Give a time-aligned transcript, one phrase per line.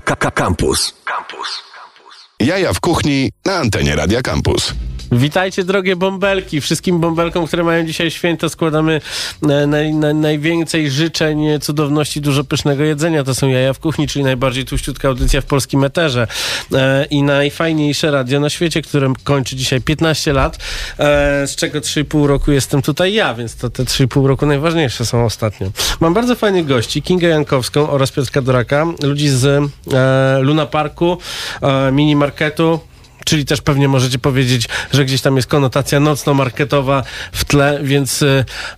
[0.00, 0.94] Campus.
[1.04, 1.62] Campus.
[2.40, 4.74] Jaja w kuchni na antenie Radia Campus.
[5.12, 6.60] Witajcie drogie bąbelki.
[6.60, 9.00] Wszystkim bąbelkom, które mają dzisiaj święto składamy
[9.42, 13.24] e, naj, naj, najwięcej życzeń, cudowności, dużo pysznego jedzenia.
[13.24, 16.26] To są jaja w kuchni, czyli najbardziej tuściutka audycja w polskim eterze.
[16.72, 20.58] E, I najfajniejsze radio na świecie, które kończy dzisiaj 15 lat,
[20.98, 25.24] e, z czego 3,5 roku jestem tutaj ja, więc to te 3,5 roku najważniejsze są
[25.24, 25.70] ostatnio.
[26.00, 31.18] Mam bardzo fajnych gości, Kingę Jankowską oraz Piotrka Doraka, ludzi z e, Luna Parku,
[31.62, 32.80] e, mini marketu,
[33.28, 38.24] czyli też pewnie możecie powiedzieć, że gdzieś tam jest konotacja nocno-marketowa w tle, więc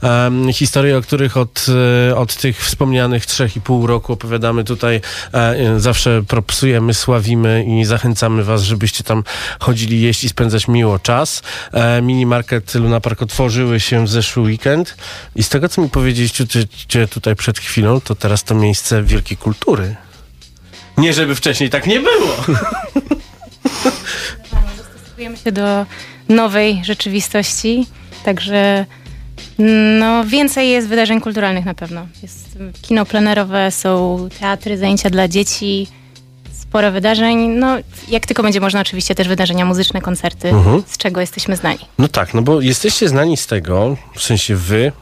[0.02, 1.66] um, historie, o których od,
[2.10, 5.00] e, od tych wspomnianych 3,5 roku opowiadamy tutaj,
[5.32, 9.24] e, zawsze propsujemy, sławimy i zachęcamy was, żebyście tam
[9.60, 11.42] chodzili jeść i spędzać miło czas.
[11.72, 14.96] E, mini market Luna Park otworzyły się w zeszły weekend
[15.36, 16.44] i z tego, co mi powiedzieliście
[17.10, 19.96] tutaj przed chwilą, to teraz to miejsce wielkiej kultury.
[20.98, 22.36] Nie, żeby wcześniej tak nie było.
[25.20, 25.86] Dostosowujemy się do
[26.34, 27.86] nowej rzeczywistości,
[28.24, 28.86] także
[29.98, 32.06] no, więcej jest wydarzeń kulturalnych na pewno.
[32.22, 35.86] Jest kino plenerowe, są teatry, zajęcia dla dzieci,
[36.52, 37.38] sporo wydarzeń.
[37.38, 37.76] No,
[38.08, 40.82] jak tylko będzie można, oczywiście też wydarzenia muzyczne, koncerty, mhm.
[40.86, 41.86] z czego jesteśmy znani.
[41.98, 44.92] No tak, no bo jesteście znani z tego, w sensie wy,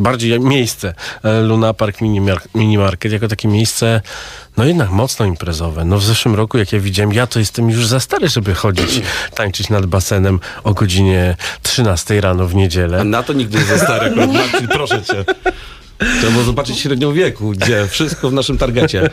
[0.00, 2.20] bardziej miejsce e, Luna Park Mini,
[2.54, 4.00] Mini Market jako takie miejsce
[4.56, 5.84] no jednak mocno imprezowe.
[5.84, 9.02] No w zeszłym roku, jak ja widziałem, ja to jestem już za stary, żeby chodzić,
[9.34, 13.00] tańczyć nad basenem o godzinie 13 rano w niedzielę.
[13.00, 15.24] A na to nigdy nie za stary, Marcin, proszę cię.
[16.20, 19.10] Trzeba zobaczyć średnią wieku, gdzie wszystko w naszym targecie.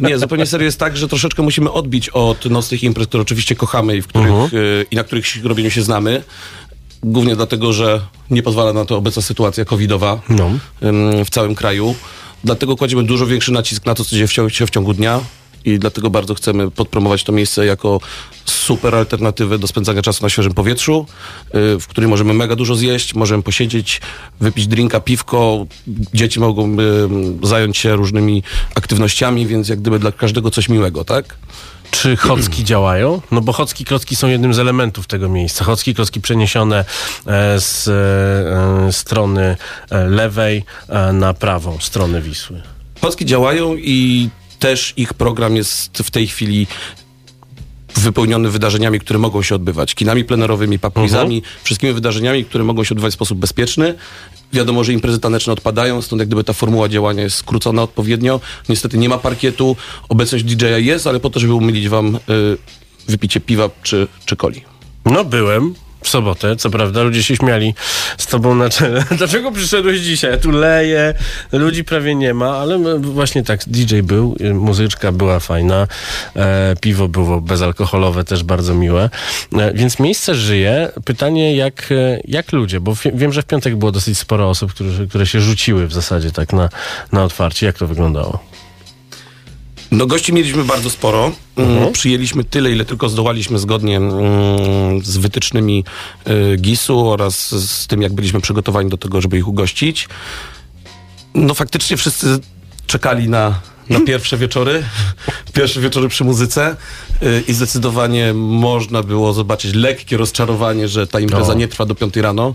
[0.00, 3.96] Nie, zupełnie serio jest tak, że troszeczkę musimy odbić od nocnych imprez, które oczywiście kochamy
[3.96, 4.84] i, których, uh -huh.
[4.90, 6.22] i na których robieniu się znamy.
[7.02, 8.00] Głównie dlatego, że
[8.30, 10.50] nie pozwala na to obecna sytuacja covidowa no.
[11.24, 11.94] w całym kraju.
[12.44, 15.20] Dlatego kładziemy dużo większy nacisk na to, co dzieje się w ciągu dnia
[15.64, 18.00] i dlatego bardzo chcemy podpromować to miejsce jako
[18.44, 21.06] super alternatywę do spędzania czasu na świeżym powietrzu,
[21.54, 24.00] y, w którym możemy mega dużo zjeść, możemy posiedzieć,
[24.40, 25.66] wypić drinka, piwko,
[26.14, 26.76] dzieci mogą
[27.42, 28.42] zająć się różnymi
[28.74, 31.36] aktywnościami, więc jak gdyby dla każdego coś miłego, tak?
[31.92, 33.20] Czy chocki działają?
[33.30, 35.64] No bo chocki klocki są jednym z elementów tego miejsca.
[35.64, 36.84] Chocki klocki przeniesione e,
[37.60, 39.56] z e, strony
[39.90, 40.64] e, lewej
[41.12, 42.62] na prawą stronę Wisły.
[43.00, 46.66] Chocki działają i też ich program jest w tej chwili
[48.00, 49.94] wypełniony wydarzeniami, które mogą się odbywać.
[49.94, 51.64] Kinami plenerowymi, papquizami, uh -huh.
[51.64, 53.94] wszystkimi wydarzeniami, które mogą się odbywać w sposób bezpieczny.
[54.52, 58.40] Wiadomo, że imprezy taneczne odpadają, stąd jak gdyby ta formuła działania jest skrócona odpowiednio.
[58.68, 59.76] Niestety nie ma parkietu,
[60.08, 62.20] obecność DJ-a jest, ale po to, żeby umylić wam y,
[63.08, 64.62] wypicie piwa czy, czy coli.
[65.04, 67.74] No byłem, w sobotę, co prawda, ludzie się śmiali
[68.18, 69.04] z tobą na czele.
[69.18, 70.40] Dlaczego przyszedłeś dzisiaj?
[70.40, 71.14] Tu leję,
[71.52, 75.86] ludzi prawie nie ma, ale właśnie tak, DJ był, muzyczka była fajna,
[76.36, 79.10] e, piwo było bezalkoholowe, też bardzo miłe,
[79.52, 80.88] e, więc miejsce żyje.
[81.04, 84.90] Pytanie, jak, e, jak ludzie, bo wiem, że w piątek było dosyć sporo osób, które,
[85.08, 86.68] które się rzuciły w zasadzie tak na,
[87.12, 87.66] na otwarcie.
[87.66, 88.51] Jak to wyglądało?
[89.92, 91.32] No gości mieliśmy bardzo sporo.
[91.56, 91.92] Mm, mhm.
[91.92, 95.84] Przyjęliśmy tyle, ile tylko zdołaliśmy zgodnie mm, z wytycznymi
[96.28, 100.08] y, GIS-u oraz z tym, jak byliśmy przygotowani do tego, żeby ich ugościć.
[101.34, 102.38] No faktycznie wszyscy
[102.86, 104.82] czekali na, na pierwsze wieczory,
[105.54, 106.76] pierwsze wieczory przy muzyce
[107.22, 111.58] y, i zdecydowanie można było zobaczyć lekkie rozczarowanie, że ta impreza no.
[111.58, 112.54] nie trwa do piątej rano.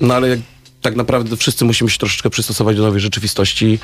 [0.00, 0.40] No ale jak
[0.82, 3.78] tak naprawdę wszyscy musimy się troszeczkę przystosować do nowej rzeczywistości,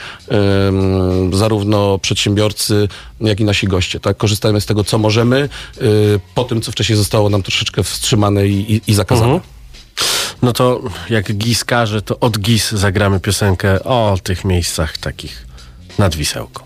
[1.33, 2.89] zarówno przedsiębiorcy,
[3.21, 4.01] jak i nasi goście.
[4.01, 4.17] Tak?
[4.17, 5.49] Korzystajmy z tego, co możemy,
[5.83, 9.33] y, po tym, co wcześniej zostało nam troszeczkę wstrzymane i, i, i zakazane.
[9.33, 9.53] Mhm.
[10.43, 15.47] No to jak GIS każe, to od GIS zagramy piosenkę o tych miejscach takich
[15.99, 16.63] nad Wisełką.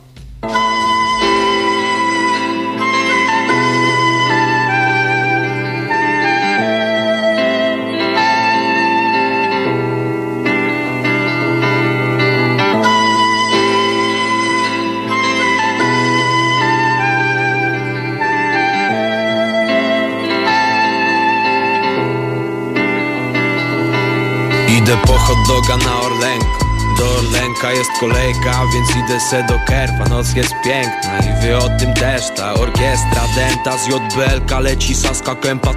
[24.68, 26.58] Idę po hot doga na Orlenko.
[26.98, 30.04] Do Orlenka jest kolejka, więc idę se do Kerpa.
[30.08, 32.22] Noc jest piękna i wy o tym też.
[32.36, 35.70] Ta orkiestra denta z JBLK leci Saska Kępa.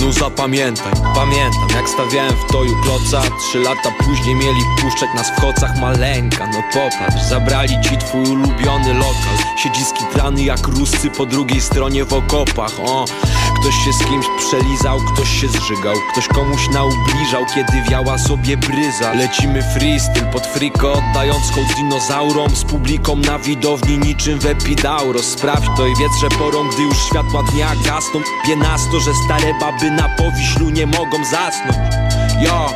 [0.00, 3.22] No zapamiętaj, pamiętam jak stawiałem w toju kloca.
[3.40, 6.46] Trzy lata później mieli puszczać nas w kocach maleńka.
[6.46, 9.56] No popatrz, zabrali ci twój ulubiony lokal.
[9.58, 13.04] Siedzi skitrany jak ruscy po drugiej stronie w okopach O,
[13.64, 19.12] Ktoś się z kimś przelizał, ktoś się zżygał Ktoś komuś naubliżał, kiedy wiała sobie bryza.
[19.12, 25.66] Lecimy freestyle pod friko, oddając hołd dinozaurom Z publiką na widowni niczym w Epidauros Sprawdź
[25.76, 28.20] to i wiedz, że porą, gdy już światła dnia gasną.
[28.48, 31.94] Wie nas to, że stare baby na powiślu nie mogą zasnąć.
[32.40, 32.68] Yo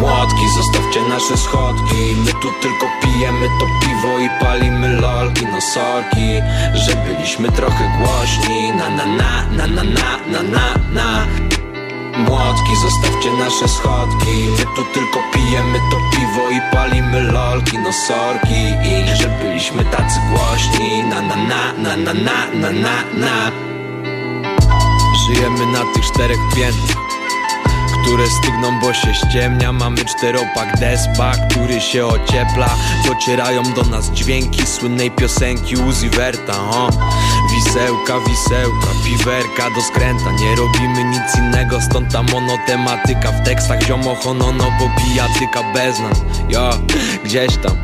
[0.00, 6.28] Młotki, zostawcie nasze schodki My tu tylko pijemy to piwo i palimy lolki No sorki,
[6.74, 11.26] że byliśmy trochę głośni Na na na, na na na, na na na
[12.18, 18.62] Młotki, zostawcie nasze schodki My tu tylko pijemy to piwo i palimy lolki No sorki,
[18.84, 23.52] i że byliśmy tacy głośni Na na na, na na na, na na na
[25.26, 27.15] Żyjemy na tych czterech piętrach
[28.06, 29.72] które stygną, bo się ściemnia.
[29.72, 32.76] Mamy czteropak despa, który się ociepla.
[33.06, 36.90] Docierają do nas dźwięki słynnej piosenki Uzi Verta o.
[37.54, 40.30] Wisełka, wisełka, piwerka do skręta.
[40.32, 43.32] Nie robimy nic innego, stąd ta monotematyka.
[43.32, 46.20] W tekstach ziomo honono, bo bijatyka bez nas.
[46.48, 46.70] Jo,
[47.24, 47.76] gdzieś tam.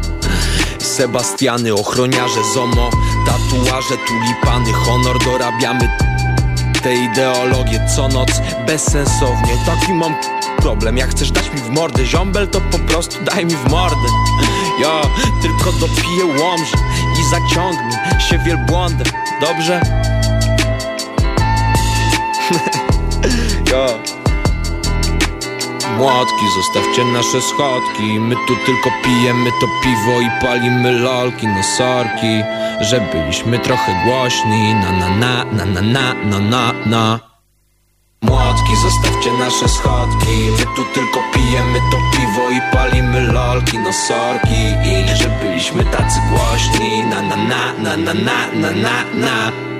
[0.78, 2.90] Sebastiany, ochroniarze, zomo.
[3.26, 5.88] Tatuaże, tulipany, honor dorabiamy
[6.82, 8.30] te ideologie co noc
[8.66, 9.52] bezsensownie.
[9.66, 10.14] Taki mam
[10.56, 14.08] problem, jak chcesz dać mi w mordę ziombel To po prostu daj mi w mordę.
[14.80, 15.02] Jo,
[15.42, 16.76] tylko dopiję łomże
[17.20, 19.06] i zaciągnę się wielbłądem
[19.40, 19.80] Dobrze?
[23.72, 23.86] jo.
[25.96, 28.20] Młotki, zostawcie nasze schodki.
[28.20, 32.42] My tu tylko pijemy to piwo i palimy lolki No sorki,
[32.82, 34.74] że byliśmy trochę głośni.
[34.74, 37.20] Na na na, na na na, na na na
[38.22, 40.36] Młotki, zostawcie nasze schodki.
[40.58, 46.20] My tu tylko pijemy to piwo i palimy lolki No sorki, i że byliśmy tacy
[46.30, 47.04] głośni.
[47.04, 49.71] Na na na, na na na, na na na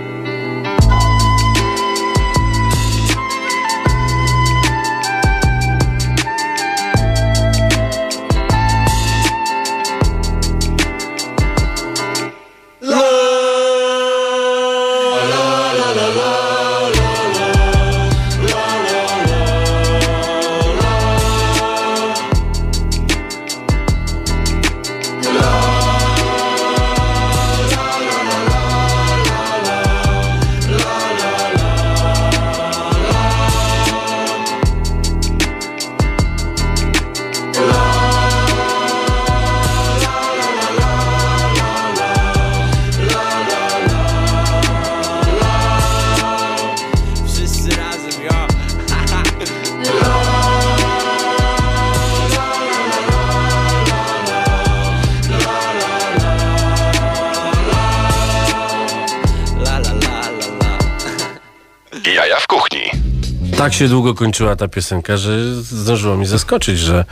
[63.72, 67.04] Tak się długo kończyła ta piosenka, że zdążyło mi zaskoczyć, że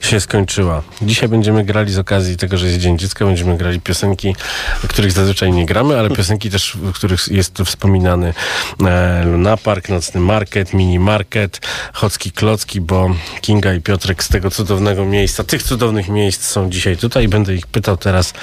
[0.00, 0.82] się skończyła.
[1.02, 4.34] Dzisiaj będziemy grali z okazji tego, że jest Dzień Dziecka, będziemy grali piosenki,
[4.88, 8.34] których zazwyczaj nie gramy, ale piosenki też, w których jest wspominany
[8.86, 11.60] e, Luna Park, Nocny Market, Mini Market,
[11.92, 13.10] Chocki Klocki, bo
[13.40, 17.54] Kinga i Piotrek z tego cudownego miejsca, tych cudownych miejsc są dzisiaj tutaj i będę
[17.54, 18.34] ich pytał teraz,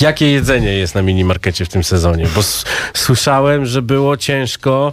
[0.00, 2.26] Jakie jedzenie jest na minimarkecie w tym sezonie?
[2.34, 2.64] Bo s-
[2.94, 4.92] słyszałem, że było ciężko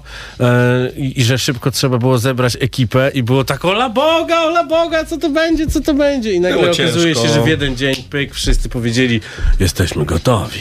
[0.98, 5.06] i, i że szybko trzeba było zebrać ekipę i było tak, ola Boga, ola Boga,
[5.06, 6.32] co to będzie, co to będzie?
[6.34, 7.28] I nagle Było okazuje ciężko.
[7.28, 9.22] się, że w jeden dzień, pyk, wszyscy powiedzieli,
[9.60, 10.60] jesteśmy gotowi.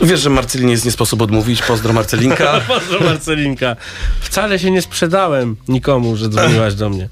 [0.00, 1.62] Wiesz, że Marcelinie jest nie sposób odmówić.
[1.62, 2.60] Pozdro Marcelinka.
[2.68, 3.76] Pozdro Marcelinka.
[4.20, 7.08] Wcale się nie sprzedałem nikomu, że dzwoniłaś do mnie.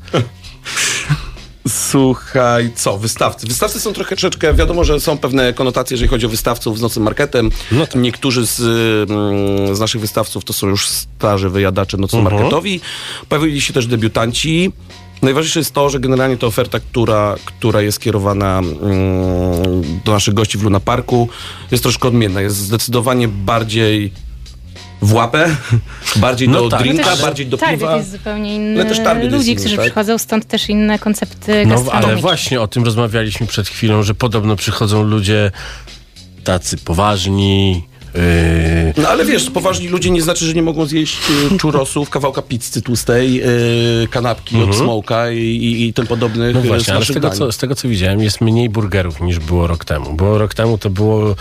[1.69, 3.47] Słuchaj, co, wystawcy?
[3.47, 7.05] Wystawcy są trochę troszeczkę, wiadomo, że są pewne konotacje, jeżeli chodzi o wystawców z nocnym
[7.05, 7.51] marketem.
[7.73, 8.03] No tak.
[8.03, 8.61] Niektórzy z,
[9.11, 12.81] mm, z naszych wystawców to są już starzy wyjadacze nocno-marketowi.
[13.29, 14.73] Pojawili się też debiutanci.
[15.23, 20.59] Najważniejsze jest to, że generalnie to oferta, która, która jest kierowana mm, do naszych gości
[20.59, 21.29] w Luna Parku,
[21.71, 22.41] jest troszkę odmienna.
[22.41, 24.13] Jest zdecydowanie bardziej
[25.02, 25.57] w łapę,
[26.17, 26.81] bardziej No do tak.
[26.83, 27.97] drinka, No bardziej do target piwa.
[27.97, 28.81] jest zupełnie inny.
[28.81, 29.85] Ale też jest Ludzi, inny, którzy tak?
[29.85, 34.57] przychodzą, stąd też inne koncepty No, ale właśnie o tym rozmawialiśmy przed chwilą, że podobno
[34.57, 35.50] przychodzą ludzie
[36.45, 37.85] tacy poważni,
[38.97, 41.19] No ale wiesz, poważni ludzie nie znaczy, że nie mogą zjeść
[41.53, 43.43] y, churrosów, kawałka pizzy tłustej,
[44.05, 47.31] y, kanapki od smoka i, i, i tym podobnych No y, właśnie, ale z tego,
[47.31, 50.15] co, z tego co widziałem, jest mniej burgerów niż było rok temu.
[50.15, 51.35] Bo rok temu to było.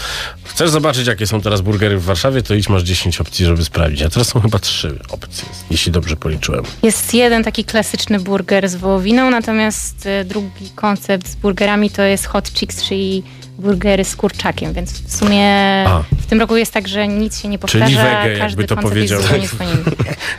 [0.43, 4.01] Chcesz zobaczyć, jakie są teraz burgery w Warszawie, to idź masz 10 opcji, żeby sprawdzić.
[4.01, 6.63] A teraz są chyba trzy opcje, jeśli dobrze policzyłem.
[6.83, 12.25] Jest jeden taki klasyczny burger z wołowiną, natomiast e, drugi koncept z burgerami to jest
[12.25, 13.23] hot chicks, czyli
[13.59, 15.45] burgery z kurczakiem, więc w sumie
[15.87, 16.03] A.
[16.21, 18.77] w tym roku jest tak, że nic się nie powtarza, Czyli wege, każdy jakby to
[18.81, 19.21] powiedział.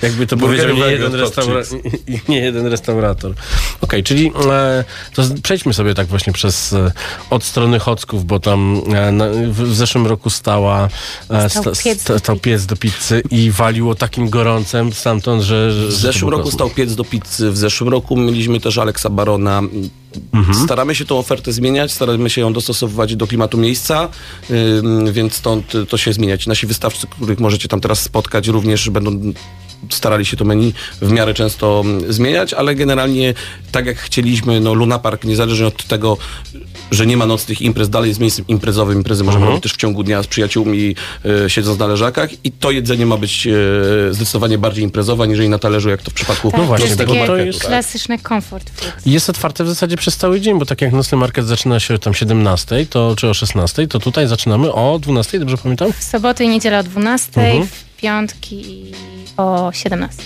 [0.02, 1.64] Jakby to powiedział nie jeden, restaura-
[2.28, 3.34] nie jeden restaurator.
[3.80, 4.84] Okej, czyli e,
[5.14, 6.92] to z- przejdźmy sobie tak właśnie przez e,
[7.30, 10.88] od strony Chocków, bo tam e, na, w, w zeszłym roku stała
[11.30, 12.42] e, Stał sta- piec sta- do stał pizzy.
[12.44, 15.72] piec do pizzy i waliło takim gorącem stamtąd, że...
[15.72, 16.54] że W zeszłym roku kosmos.
[16.54, 19.62] stał piec do pizzy, w zeszłym roku mieliśmy też Aleksa Barona.
[20.32, 20.64] Mhm.
[20.64, 24.08] Staramy się tą ofertę zmieniać, staramy się ją dostosowywać do klimatu miejsca,
[24.50, 26.46] ym, więc stąd to się zmieniać.
[26.46, 29.32] Nasi wystawcy, których możecie tam teraz spotkać, również będą
[29.90, 33.34] starali się to menu w miarę często mm, zmieniać, ale generalnie
[33.72, 36.16] tak jak chcieliśmy, no Luna Park niezależnie od tego,
[36.90, 40.02] że nie ma nocnych imprez, dalej jest miejscem imprezowym, imprezy możemy robić też w ciągu
[40.02, 40.94] dnia z przyjaciółmi,
[41.46, 45.58] y, siedząc na leżakach i to jedzenie ma być y, zdecydowanie bardziej imprezowe, aniżeli na
[45.58, 48.92] talerzu, jak to w przypadku Tak, No właśnie, to to jest- klasyczne comfort food.
[49.06, 52.14] Jest otwarte w zasadzie przez cały dzień, bo tak jak nocny market zaczyna się tam
[52.14, 55.92] 17, to, czy o 16, to tutaj zaczynamy o 12, dobrze pamiętam?
[55.92, 57.66] W soboty i niedzielę o 12, Mhm.
[57.66, 58.84] w piątki
[59.38, 60.22] o 17.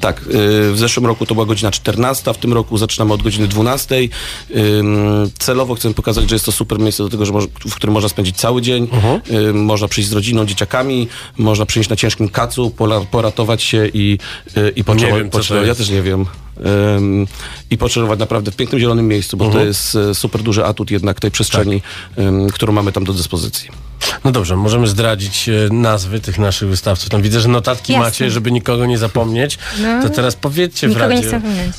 [0.00, 3.48] Tak, y, w zeszłym roku to była godzina 14, w tym roku zaczynamy od godziny
[3.48, 3.96] 12.
[4.56, 7.32] Ym, Celowo chcę pokazać, że jest to super miejsce do tego, że
[7.68, 8.88] w którym można spędzić cały dzień.
[9.30, 12.72] Ym, Można przyjść z rodziną, dzieciakami, można przyjść na ciężkim kacu,
[13.10, 14.18] poratować się i,
[14.56, 14.94] y, i to
[15.66, 16.26] Ja też nie wiem.
[17.70, 21.20] I poczerwować naprawdę w pięknym zielonym miejscu, bo to jest y, super duży atut jednak
[21.20, 21.82] tej przestrzeni,
[22.18, 23.68] ym, którą mamy tam do dyspozycji.
[24.24, 27.08] No dobrze, możemy zdradzić e, nazwy tych naszych wystawców.
[27.08, 28.06] Tam widzę, że notatki Jasne.
[28.06, 29.58] macie, żeby nikogo nie zapomnieć.
[29.82, 30.02] No.
[30.02, 31.30] To teraz powiedzcie w Nikogo radio,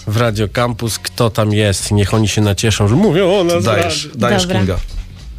[0.07, 1.91] w radio Campus, kto tam jest.
[1.91, 3.63] Niech oni się nacieszą, że mówią o nas.
[3.63, 4.59] Dajesz, dajesz Dobra.
[4.59, 4.77] Kinga.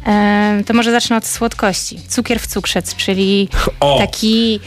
[0.05, 1.99] Em, to może zacznę od słodkości.
[2.09, 3.49] Cukier w cukrzec, czyli
[3.79, 3.97] O!
[3.99, 4.59] taki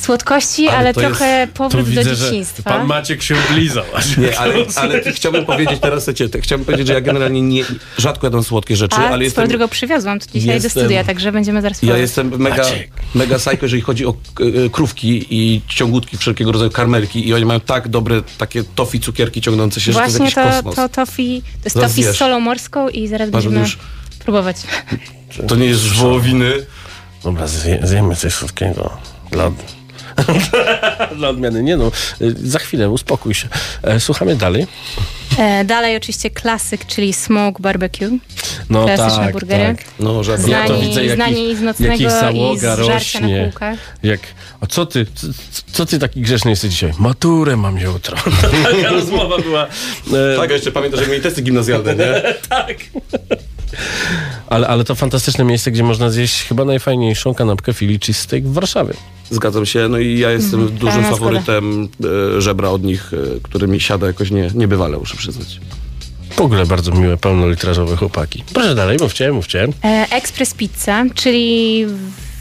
[0.00, 2.62] słodkości, Ale ale, to jest- trochę Tu powrót do widzę, dzieciństwa.
[2.62, 3.84] pan Maciek się oblizał.
[4.18, 7.64] Nie, ale, ale chciałbym powiedzieć teraz, tak, chciałbym powiedzieć, że ja generalnie nie,
[7.98, 11.32] rzadko jadam słodkie rzeczy, A ale jestem, drogą przywiozłam to dzisiaj jestem- do studia, także
[11.32, 12.88] będziemy zaraz ja jestem mega, Maciek.
[13.14, 17.44] mega psycho, jeżeli chodzi o k- e, krówki i ciągutki, wszelkiego rodzaju karmelki i oni
[17.44, 20.74] mają tak dobre takie tofi cukierki ciągnące się, że to Właśnie jest to, jakiś kosmos.
[20.76, 23.78] to tofi, to jest Zaraz tofi z solą morską i zaraz Masz będziemy już-
[24.24, 24.56] próbować.
[25.48, 26.52] To nie jest wołowiny.
[27.24, 28.90] Dobra, zje, zjemy coś słodkiego.
[29.30, 29.50] Dla,
[31.16, 31.62] dla odmiany.
[31.62, 33.48] Nie no, y, za chwilę, uspokój się.
[33.82, 34.66] E, Słuchamy dalej.
[35.38, 38.18] E, dalej oczywiście klasyk, czyli smoke barbecue.
[38.70, 39.64] No Klasyczne tak, burgery.
[39.76, 39.86] tak.
[40.00, 43.52] No, że Ja to Znani, widzę, jaki- znani z nocnego jaki i z załoga rośnie.
[44.02, 44.20] Jak,
[44.60, 45.26] a co ty, co,
[45.72, 46.92] co ty taki grzeszny jesteś dzisiaj?
[46.98, 48.16] Maturę mam jutro.
[48.72, 49.66] Taka rozmowa była.
[49.66, 52.22] E, Tak, jeszcze pamiętasz, jak mieli testy gimnazjalne, nie?
[54.48, 58.94] ale, ale to fantastyczne miejsce, gdzie można zjeść chyba najfajniejszą kanapkę Philly cheesesteak w Warszawie.
[59.30, 61.88] Zgadzam się, no i ja jestem Mhm, dużym faworytem
[62.36, 65.60] e, żebra od nich, e, który mi siada jakoś nie, niebywale, muszę przyznać.
[66.30, 68.44] W ogóle bardzo miłe, pełnolitrażowe chłopaki.
[68.54, 69.68] Proszę dalej, mówcie, mówcie.
[69.84, 71.86] E, Express Pizza, czyli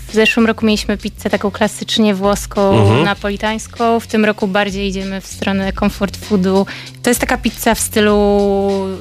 [0.07, 3.03] w zeszłym roku mieliśmy pizzę taką klasycznie włoską, Mhm.
[3.05, 3.99] napolitańską.
[3.99, 6.65] W tym roku bardziej idziemy w stronę comfort foodu.
[7.03, 8.17] To jest taka pizza w stylu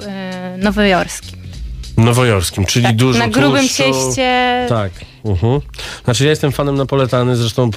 [0.07, 1.38] e, nowojorskim.
[1.97, 3.76] Nowojorskim, czyli Tak, dużo na grubym tłuszczu.
[3.83, 4.67] cieście.
[4.69, 4.93] Tak.
[5.25, 5.61] Mhm.
[6.04, 7.71] Znaczy ja jestem fanem napoletany, zresztą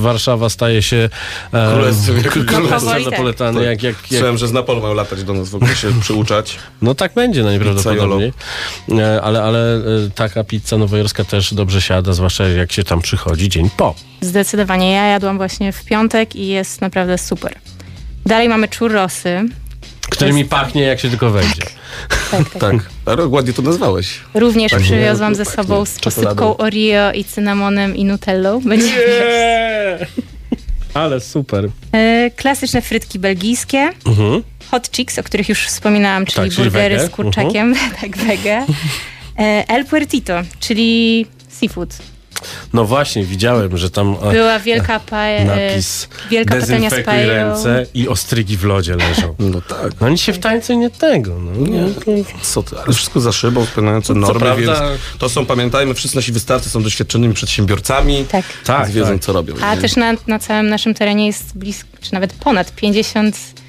[0.00, 1.08] Warszawa staje się
[1.52, 3.12] e, Królestwem- królestwem Powoli tak.
[3.12, 5.88] napoletany, jak, jak, jak, Słyszałem, że z Napolu mają latać do nas w ogóle się
[6.00, 6.58] przyuczać.
[6.82, 8.32] no tak będzie najprawdopodobniej,
[8.98, 9.80] e, ale, ale e,
[10.14, 13.94] taka pizza nowojorska też dobrze siada, zwłaszcza jak się tam przychodzi dzień po.
[14.20, 14.92] Zdecydowanie.
[14.92, 17.58] Ja jadłam właśnie w piątek i jest naprawdę super.
[18.26, 19.48] Dalej mamy churrosy.
[20.12, 21.62] Którymi pachnie jak się tylko wejdzie.
[22.30, 22.60] Tak, tak.
[22.60, 24.20] Tak, rok ładnie to nazwałeś.
[24.34, 28.60] Również Tak, przywiozłam nie, ze pachnie sobą z posypką Oreo i cynamonem i nutellą.
[28.60, 30.06] Będzie Nie!
[30.94, 31.68] Ale super.
[31.92, 33.88] E, klasyczne frytki belgijskie.
[34.06, 34.42] Mhm.
[34.70, 37.08] Hot chicks, o których już wspominałam, czyli Tak, czyli burgery wege.
[37.08, 38.66] z kurczakiem, tak wege.
[39.38, 41.96] E, El Puertito, czyli seafood.
[42.72, 46.94] No właśnie, widziałem, że tam Była wielka pae, napis wielka patelnia z
[47.26, 49.34] ręce i ostrygi w lodzie leżą.
[49.52, 50.00] No tak.
[50.00, 51.38] No oni się w tańcu nie tego.
[51.38, 51.66] No.
[51.66, 52.24] Nie.
[52.42, 56.32] Co ty, ale wszystko za szybą, spełniające normy, prawda- więc to są, pamiętajmy, wszyscy nasi
[56.32, 58.44] wystawcy są doświadczonymi przedsiębiorcami, Tak.
[58.64, 59.20] Tak, wiedzą, tak.
[59.22, 59.54] co robią.
[59.62, 59.80] A nie?
[59.80, 63.61] też na, na całym naszym terenie jest blisko, czy nawet ponad 50 e,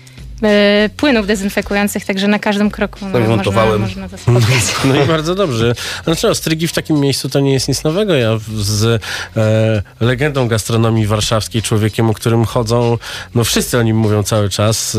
[0.97, 4.75] płynów dezynfekujących, także na każdym kroku no, można, można to spotkać.
[4.85, 5.75] No i bardzo dobrze.
[6.03, 8.15] Znaczy ostrygi w takim miejscu to nie jest nic nowego.
[8.15, 9.01] Ja z
[9.37, 12.97] e, legendą gastronomii warszawskiej, człowiekiem, o którym chodzą,
[13.35, 14.97] no wszyscy o nim mówią cały czas,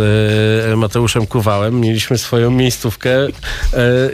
[0.73, 3.31] e, Mateuszem Kuwałem, mieliśmy swoją miejscówkę, e,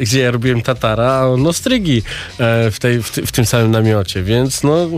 [0.00, 2.02] gdzie ja robiłem tatara, a on ostrygi
[2.38, 4.88] e, w, tej, w, w tym samym namiocie, więc no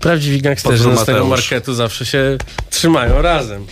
[0.00, 2.38] prawdziwi gangsterzy z tego marketu zawsze się
[2.70, 3.66] trzymają razem.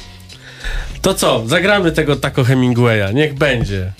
[1.02, 1.42] To co?
[1.46, 3.12] Zagramy tego Taco Hemingwaya.
[3.12, 3.92] Niech będzie.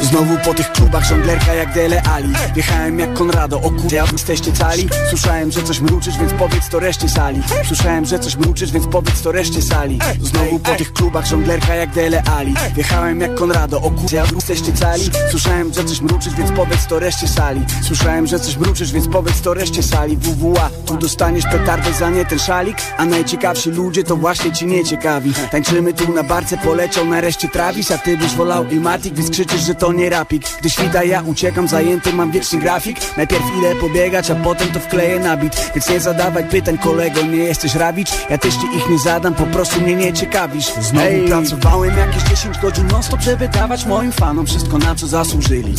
[0.00, 2.32] Znowu po tych klubach żonglerka jak Dele Ali.
[2.54, 4.88] Wjechałem jak Konrado, o kurde, a wy jesteście cali.
[5.08, 7.42] Słyszałem, że coś mruczysz, więc powiedz to reszcie sali.
[7.64, 9.98] Słyszałem, że coś mruczysz, więc powiedz to reszcie sali.
[10.20, 12.54] Znowu po tych klubach żonglerka jak Dele Ali.
[12.74, 15.10] Wjechałem jak Konrado, o kurde, a wy jesteście cali.
[15.30, 17.60] Słyszałem, że coś mruczysz, więc powiedz to reszcie sali.
[17.82, 20.16] Słyszałem, że coś mruczysz, więc powiedz to reszcie sali.
[20.16, 22.76] WWA, tu dostaniesz petardę za nie ten szalik.
[22.96, 27.90] A najciekawsi ludzie to właśnie ci nie ciekawi Tańczymy tu na barce, poleciał nareszcie Travis.
[27.90, 30.42] A ty byś wolał Ilmatic, więc krzyczysz, że to nie rapik.
[30.60, 33.16] Gdy świta ja uciekam, zajęty mam wieczny grafik.
[33.16, 35.70] Najpierw ile pobiegać, a potem to wkleję na bit.
[35.74, 39.46] Więc nie zadawaj pytań kolego, nie jesteś rawicz Ja też ci ich nie zadam, po
[39.46, 40.66] prostu mnie nie ciekawisz.
[40.80, 45.74] Znowu pracowałem jakieś 10 godzin non stop, żeby dawać moim fanom Wszystko na co zasłużyli.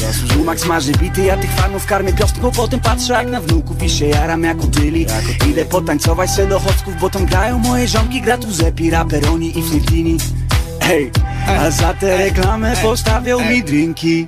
[0.45, 4.05] Max marzy bity, ja tych fanów karmię piostką Potem patrzę jak na wnuków i się
[4.05, 5.05] jaram jak utyli
[5.49, 10.17] Idę potańcować se do chodków, bo tam grają moje ziomki Gratuzepi, raperoni i flirtini
[10.81, 11.11] Ej,
[11.47, 14.27] a za tę reklamę postawią mi drinki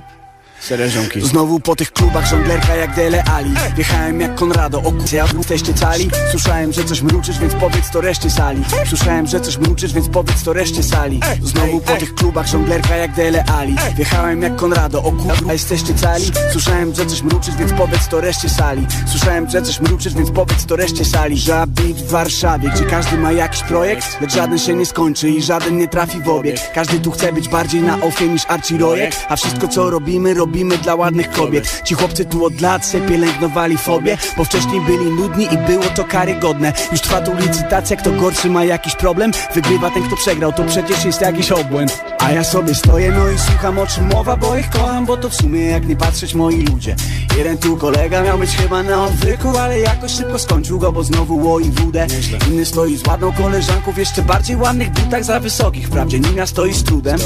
[1.22, 3.54] Znowu po tych klubach żonglerka jak Dele Ali.
[3.74, 6.10] Wjechałem jak Konrado, o kurde, ja jesteście cali.
[6.30, 8.62] Słyszałem, że coś mruczysz, więc powiedz to reszcie sali.
[8.88, 11.20] Słyszałem, że coś mruczysz, więc powiedz to reszcie sali.
[11.42, 13.76] Znowu po tych klubach żonglerka jak Dele Ali.
[13.96, 16.24] Wjechałem jak Konrado, o kurde, jesteście cali.
[16.52, 18.86] Słyszałem, że coś mruczysz, więc powiedz to reszcie sali.
[19.06, 21.38] Słyszałem, że coś mruczysz, więc powiedz to reszcie sali.
[21.38, 25.76] Żabit w Warszawie, gdzie każdy ma jakiś projekt Lecz żaden się nie skończy i żaden
[25.76, 26.72] nie trafi w obieg.
[26.74, 30.47] Każdy tu chce być bardziej na ofie niż Archie Rojek A wszystko co robimy, robimy
[30.82, 31.82] dla ładnych kobiet.
[31.84, 36.04] Ci chłopcy tu od lat se pielęgnowali fobię Bo wcześniej byli nudni i było to
[36.04, 36.72] karygodne.
[36.92, 39.30] Już trwa tu licytacja, kto gorszy ma jakiś problem.
[39.54, 42.04] Wygrywa ten kto przegrał, to przecież jest jakiś obłęd.
[42.18, 45.30] A ja sobie stoję no i słucham o czym mowa Bo ich kocham, bo to
[45.30, 46.96] w sumie jak nie patrzeć moi ludzie.
[47.38, 51.36] Jeden tu kolega miał być chyba na odwyku Ale jakoś szybko skończył go, bo znowu
[51.36, 52.06] łoi wódę
[52.50, 55.86] Inny stoi z ładną koleżanką w jeszcze bardziej ładnych butach za wysokich.
[55.86, 57.18] Wprawdzie Nina stoi z trudem.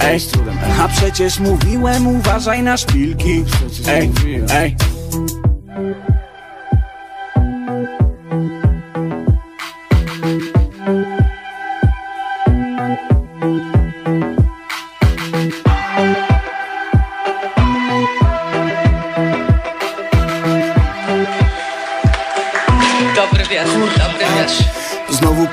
[0.00, 0.20] Ej,
[0.80, 3.44] a przecież mówiłem uważaj na szpilki
[3.88, 4.10] Ej,
[4.48, 4.95] ej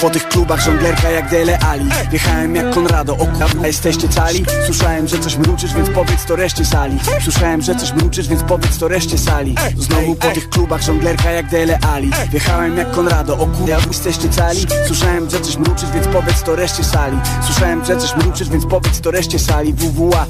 [0.03, 1.89] po tych klubach żonglerka jak Dele Ali.
[2.09, 4.45] Wjechałem jak Konrado, o kurwa jesteście cali.
[4.65, 6.99] Słyszałem, że coś mruczysz, więc powiedz to reszcie sali.
[7.21, 9.55] Słyszałem, że coś mruczysz, więc powiedz to reszcie sali.
[9.77, 12.11] Znowu po tych klubach żonglerka jak Dele Ali.
[12.31, 14.65] Wjechałem jak Konrado, o kurwa jesteście cali.
[14.87, 17.17] Słyszałem, że coś mruczysz, więc powiedz to reszcie sali.
[17.45, 19.73] Słyszałem, że coś mruczysz, więc powiedz to reszcie sali.
[19.73, 20.25] WWA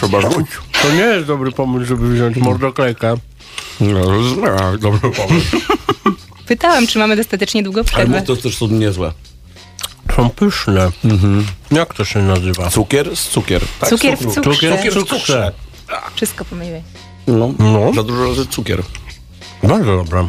[0.00, 0.36] Proszę bardzo.
[0.82, 3.14] To nie jest dobry pomysł, żeby wziąć mordoklejkę.
[3.80, 4.00] No,
[4.78, 5.56] dobry pomysł.
[6.46, 8.18] Pytałam, czy mamy dostatecznie długo Ale przerwę.
[8.18, 9.12] mów, to też są niezłe.
[10.16, 10.90] Są pyszne.
[11.70, 12.70] Jak to się nazywa?
[12.70, 13.62] Cukier z cukier.
[13.80, 13.90] Tak?
[13.90, 14.76] Cukier w cukrze.
[14.76, 15.52] Cukier w cukrze.
[16.14, 16.82] Wszystko pomyliłeś.
[17.26, 17.92] No, No.
[17.94, 18.82] za dużo razy cukier.
[19.62, 20.26] Bardzo dobra.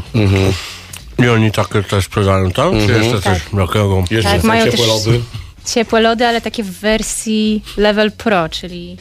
[1.20, 2.72] I oni takie też sprzedają tam?
[2.88, 4.04] Czy jeszcze coś takiego?
[4.12, 5.22] Jeszcze Tak, mają ciepłe lody.
[5.66, 8.98] Ciepłe lody, ale takie w wersji level pro, czyli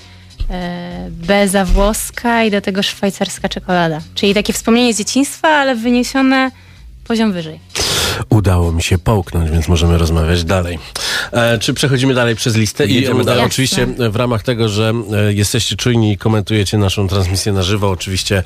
[1.10, 4.00] beza włoska i do tego szwajcarska czekolada.
[4.14, 6.50] Czyli takie wspomnienie z dzieciństwa, ale wyniesione
[7.04, 7.60] poziom wyżej.
[8.28, 10.78] Udało mi się połknąć, więc możemy rozmawiać dalej.
[11.32, 12.86] E, czy przechodzimy dalej przez listę?
[12.86, 13.44] I Jedziemy e, dalej.
[13.44, 18.42] oczywiście w ramach tego, że e, jesteście czujni i komentujecie naszą transmisję na żywo, oczywiście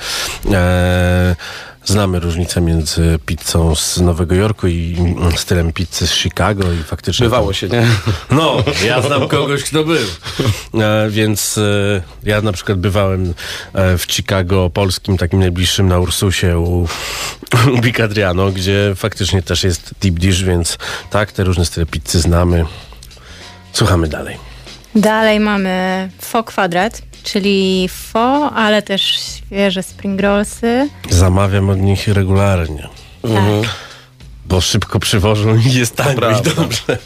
[0.53, 1.37] e,
[1.85, 7.25] znamy różnicę między pizzą z Nowego Jorku i mm, stylem pizzy z Chicago i faktycznie...
[7.25, 7.87] Bywało się, nie?
[8.31, 10.07] No, ja znam kogoś, kto był.
[10.75, 13.35] E, więc e, ja na przykład bywałem
[13.75, 16.89] e, w Chicago polskim, takim najbliższym na Ursusie u,
[17.75, 20.79] u Big Adriano, gdzie faktycznie też jest deep dish, więc
[21.11, 22.65] tak, te różne style pizzy znamy.
[23.73, 24.37] Słuchamy dalej.
[24.95, 30.89] Dalej mamy fo kwadrat, czyli fo, ale też świeże spring rollsy.
[31.11, 32.89] Zamawiam od nich regularnie,
[33.23, 33.31] Tak.
[34.47, 36.99] bo szybko przywożą i jest tango i dobrze.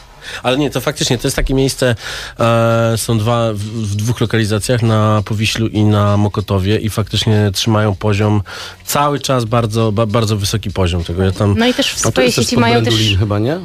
[0.42, 1.94] Ale nie, to faktycznie to jest takie miejsce,
[2.40, 7.94] e, są dwa, w, w dwóch lokalizacjach, na Powiślu i na Mokotowie i faktycznie trzymają
[7.94, 8.42] poziom
[8.84, 11.22] cały czas bardzo, ba, bardzo wysoki poziom tego.
[11.22, 11.54] Ja tam...
[11.58, 12.94] No i też w to swojej też sieci mają też...
[12.94, 13.58] Brandulin chyba, nie?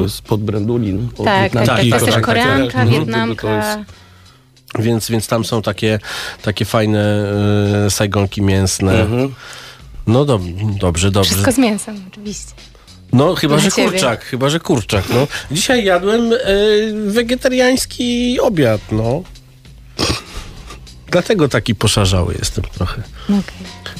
[0.00, 1.08] Yy, spod Brandulin.
[1.18, 1.76] od Tak, tak, Wietnamki, tak.
[1.78, 2.24] To jest też tak, tak.
[2.24, 2.88] Koreanka, Mhm.
[3.04, 3.42] Wietnamka.
[3.48, 3.99] To jest-
[4.78, 5.98] Więc, więc tam są takie,
[6.42, 7.24] takie fajne
[7.86, 9.00] e, sajgonki mięsne.
[9.00, 9.34] Mhm.
[10.06, 10.42] No dob
[10.78, 11.30] dobrze, dobrze.
[11.30, 12.52] Wszystko z mięsem, oczywiście.
[13.12, 13.88] No chyba, Dla że ciebie.
[13.90, 15.04] kurczak, chyba, że kurczak.
[15.14, 15.26] No.
[15.50, 16.36] Dzisiaj jadłem e,
[17.06, 19.22] wegetariański obiad, no.
[21.10, 23.02] Dlatego taki poszarzały jestem trochę.
[23.24, 23.40] Okej.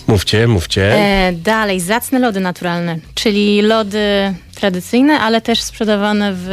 [0.06, 0.94] Mówcie, mówcie.
[0.94, 6.48] E, dalej, zacne lody naturalne, czyli lody tradycyjne, ale też sprzedawane w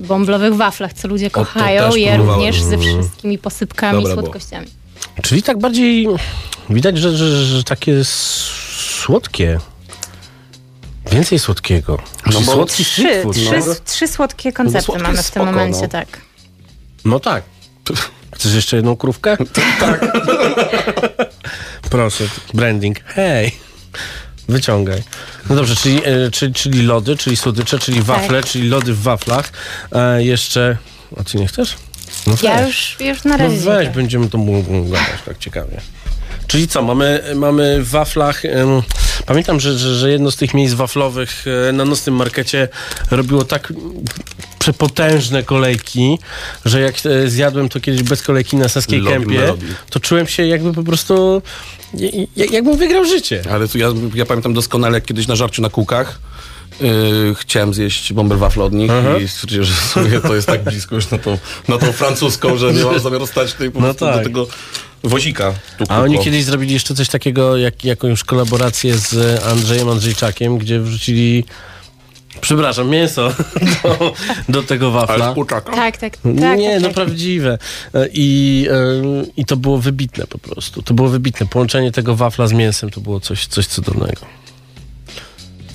[0.00, 4.26] bąblowych waflach, co ludzie kochają, je również ze wszystkimi posypkami, Dobra było.
[4.26, 4.66] słodkościami.
[5.22, 6.06] Czyli tak bardziej
[6.70, 9.58] widać, że, że, że takie słodkie.
[11.12, 11.98] Więcej słodkiego.
[12.26, 13.74] No bo słodki Trzy, food, trzy, no.
[13.84, 15.88] trzy słodkie koncepty słodkie mamy w tym spoko, momencie, no.
[15.88, 16.20] tak.
[17.04, 17.42] no tak.
[18.34, 19.36] Chcesz jeszcze jedną krówkę?
[19.80, 20.06] Tak.
[21.90, 23.00] Proszę, branding.
[23.04, 23.52] Hej,
[24.50, 25.02] wyciągaj.
[25.50, 29.52] No dobrze, czyli, e, czyli, czyli lody, czyli słodycze, czyli wafle, czyli lody w waflach.
[29.92, 30.76] E, jeszcze...
[31.20, 31.76] A ty nie chcesz?
[32.26, 32.66] No Ja weź.
[32.66, 33.56] już, już na No razie.
[33.56, 33.90] weź, dziękuję.
[33.94, 35.80] będziemy to mu- gadać tak ciekawie.
[36.50, 38.44] Czyli co, mamy, mamy w waflach.
[38.44, 38.82] em,
[39.26, 42.68] pamiętam, że, że, że jedno z tych miejsc waflowych e, na nocnym markecie
[43.10, 43.72] robiło tak
[44.58, 46.18] przepotężne kolejki,
[46.64, 49.66] że jak e, zjadłem to kiedyś bez kolejki na Saskiej Lobby Kępie, robi.
[49.90, 51.42] to czułem się jakby po prostu
[51.94, 53.42] ja- ja- jakbym wygrał życie.
[53.50, 56.18] Ale tu ja, ja pamiętam doskonale, jak kiedyś na żarciu na kółkach
[56.80, 59.18] yy, chciałem zjeść bomber wafle od nich Aha.
[59.18, 61.38] i stwierdziłem, że sobie to jest tak blisko już na tą,
[61.68, 64.16] na tą francuską, że nie mam zamiaru stać tutaj po No prostu tak.
[64.16, 64.46] do tego
[65.04, 65.54] wozika.
[65.78, 70.80] Tu, A oni kiedyś zrobili jeszcze coś takiego, jak jakąś kolaborację z Andrzejem Andrzejczakiem, gdzie
[70.80, 71.44] wrzucili
[72.40, 73.34] przepraszam, mięso
[73.82, 74.14] do,
[74.48, 75.14] do tego wafla.
[75.14, 75.72] Ale z kurczaka?
[75.72, 76.24] Tak, tak, tak.
[76.24, 76.40] nie,
[76.72, 76.94] tak, no tak.
[76.94, 77.58] prawdziwe.
[77.94, 80.82] E, I, e, I to było wybitne po prostu.
[80.82, 81.46] To było wybitne.
[81.46, 84.39] Połączenie tego wafla z mięsem to było coś, coś cudownego.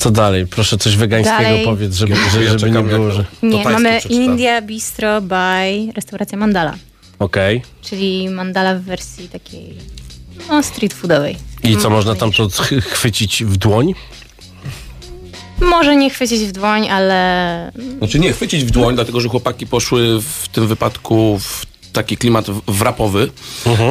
[0.05, 0.47] Co dalej?
[0.47, 1.65] Proszę coś wegańskiego Dalej.
[1.65, 3.25] powiedz, żeby, Ja że, żeby nie było, że...
[3.43, 4.23] Nie, mamy przeczytam.
[4.23, 5.35] India Bistro by
[5.95, 6.75] restauracja Mandala,
[7.19, 7.61] Okej.
[7.81, 9.73] czyli Mandala w wersji takiej
[10.49, 11.37] no, street foodowej.
[11.63, 13.93] I co, można tam to ch- chwycić w dłoń?
[15.61, 20.21] Może nie chwycić w dłoń, ale Znaczy nie, chwycić w dłoń, dlatego że chłopaki poszły
[20.21, 21.65] w tym wypadku w
[21.95, 23.31] taki klimat w- wrapowy,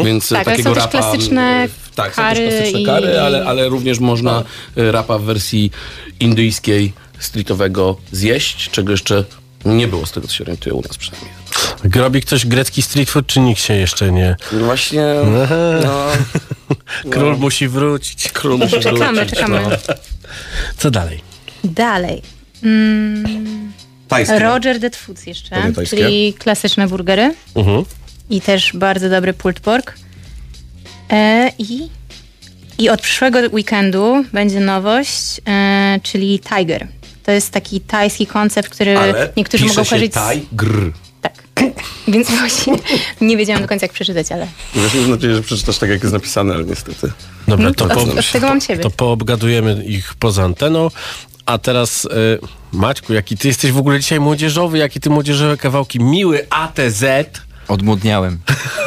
[0.05, 0.99] więc Tak, ale takiego są też rapa...
[0.99, 4.43] klasyczne tak, są kary też klasyczne i- kary, ale, ale również można
[4.77, 5.71] e, rapa w wersji
[6.21, 9.25] indyjskiej, streetowego zjeść, czego jeszcze
[9.65, 11.33] nie było z tego, co się orientuję u nas przynajmniej.
[11.95, 14.37] Robi ktoś grecki street food, czy nikt się jeszcze nie...
[14.53, 15.03] No właśnie,
[15.85, 16.07] no,
[17.13, 18.29] Król musi wrócić.
[18.33, 19.61] król musi czekamy, wrócić, czekamy.
[19.71, 19.95] No.
[20.77, 21.21] Co dalej?
[21.65, 22.23] Dalej.
[22.63, 23.44] Mm,
[24.09, 24.39] Tajskie.
[24.39, 27.85] Roger Dead Foods jeszcze, czyli klasyczne burgery Mhm.
[28.31, 29.95] i też bardzo dobry pulled pork.
[31.11, 31.89] E, i,
[32.79, 36.89] I od przyszłego weekendu będzie nowość, e, czyli Tiger.
[37.23, 39.91] To jest taki tajski koncept, który Ale niektórzy pisze mogą z...
[40.13, 40.93] Tiger.
[41.23, 41.33] Tak.
[42.09, 42.73] Więc właśnie
[43.21, 46.13] nie wiedziałam do końca jak przeczytać, ale Wiesz, mam nadzieję, że przeczytasz tak, jak jest
[46.13, 47.13] napisane, ale niestety.
[47.49, 48.83] Dobra, No to, to po, od- od tego mam ciebie.
[48.83, 50.89] to poobgadujemy ich poza anteną.
[51.47, 52.09] A teraz, e,
[52.75, 56.01] Maćku, jaki ty jesteś w ogóle dzisiaj młodzieżowy, jakie ty młodzieżowe kawałki.
[56.01, 57.05] Miły ATZ
[57.69, 58.39] Odmłodniałem.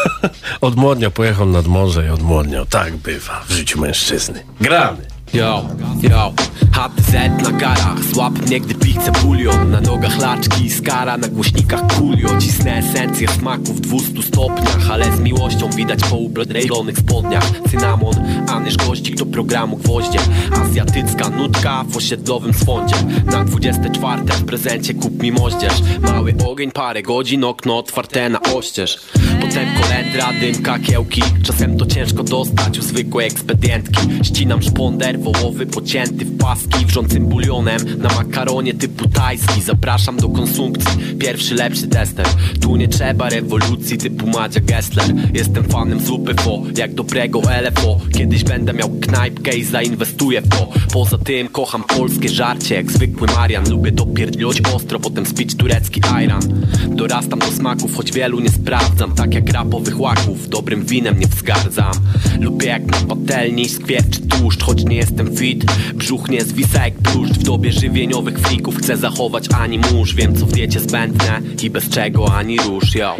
[0.62, 2.66] odmłodniał, pojechał nad morze i odmłodniał.
[2.66, 4.44] Tak bywa w życiu mężczyzny.
[4.62, 5.18] Gramy.
[5.34, 5.66] Yo,
[6.02, 6.34] yo,
[6.72, 12.38] HTZ na garach Złap mnie, gdy pichcę bulion Na nogach laczki, skara Na głośnikach kulio
[12.40, 18.16] Cisnę esencję smaku w 200 stopniach Ale z miłością widać po ublonych spodniach Cynamon,
[18.58, 20.20] anyż gościk do programu gwoździe
[20.52, 25.82] Azjatycka nutka w osiedlowym swądzie Na 24 w prezencie kup mi moździerz.
[26.02, 28.98] Mały ogień, parę godzin, okno otwarte na oścież.
[29.42, 31.22] Potem kolendra, dymka, kiełki.
[31.44, 34.00] Czasem to ciężko dostać u zwykłej ekspedientki.
[34.24, 37.78] Ścinam szponder wołowy pocięty w paski Wrzącym bulionem.
[37.98, 42.26] Na makaronie typu tajski Zapraszam do konsumpcji, pierwszy lepszy tester.
[42.62, 45.14] Tu nie trzeba rewolucji typu Madzia Gessler.
[45.34, 50.70] Jestem fanem zupy fo, jak dobrego LFO Kiedyś będę miał knajpkę i zainwestuję w to.
[50.94, 53.70] Poza tym kocham polskie żarcie jak zwykły Marian.
[53.70, 56.42] Lubię dopierdlić ostro, potem spić turecki ajran.
[56.88, 59.16] Dorastam do smaków, choć wielu nie sprawdzam.
[59.16, 61.94] Tak jak rapowych łaków, dobrym winem nie wzgardzam.
[62.40, 67.34] Lubię jak na patelni skwierczy tłuszcz Choć nie jestem fit, brzuch nie zwisa jak pluszcz
[67.34, 70.16] W dobie żywieniowych frików chcę zachować ani mórz.
[70.16, 73.16] Wiem co w diecie zbędne i bez czego ani róż Yo,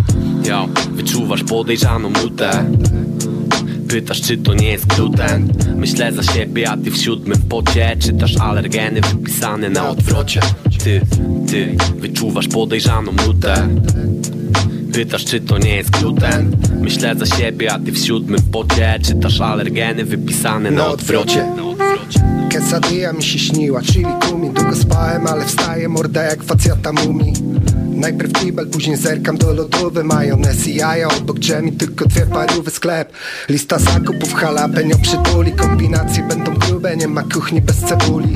[0.48, 2.66] yo, wyczuwasz podejrzaną nutę
[3.88, 5.54] Pytasz, czy to nie jest gluten?
[5.76, 10.40] Myślę za siebie, a ty w siódmym pocie Czytasz alergeny wypisane na odwrocie.
[10.84, 11.02] Ty,
[11.48, 13.68] ty wyczuwasz podejrzaną nutę.
[14.94, 16.58] Pytasz czy to nie jest gluten?
[16.82, 21.46] Myślę za siebie, a ty w siódmym pocie Czytasz alergeny wypisane na odwrocie.
[22.52, 24.50] Quesadilla mi się śniła, chili kumi.
[24.50, 27.34] Długo spałem, ale wstaję morda jak facjata mumi
[27.98, 33.12] Najpierw kibel, później zerkam do lodówy Majonez i jaja, obok drzemi tylko dwie parówy sklep.
[33.50, 35.52] Lista zakupów, jalapeno przytuli.
[35.52, 38.36] Kombinacje będą grube, nie ma kuchni bez cebuli.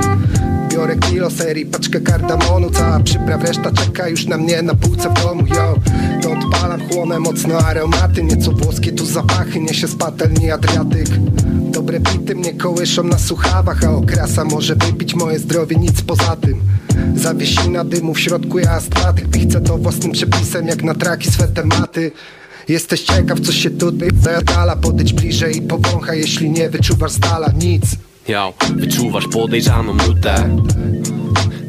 [0.69, 2.69] Biorę kilo serii, paczkę kardamonu.
[2.69, 5.75] Cała przypraw, reszta czeka już na mnie na półce w domu, yo
[6.21, 8.23] To odpalam, chłonę mocno aromaty.
[8.23, 11.07] Nieco włoskie tu zapachy, niesie z patelni Adriatyk.
[11.71, 16.70] Dobre bity mnie kołyszą na słuchawach A okrasa może wypić moje zdrowie, nic poza tym
[17.15, 22.11] Zawiesina dymu w środku, ja astmatyk Pichcę to własnym przepisem, jak na traki swe tematy.
[22.67, 27.51] Jesteś ciekaw, co się tutaj zajadala Podejdź bliżej i powąchaj, jeśli nie wyczuwasz z dala
[27.51, 27.83] nic.
[28.27, 30.57] Yo, wyczuwasz podejrzaną nutę.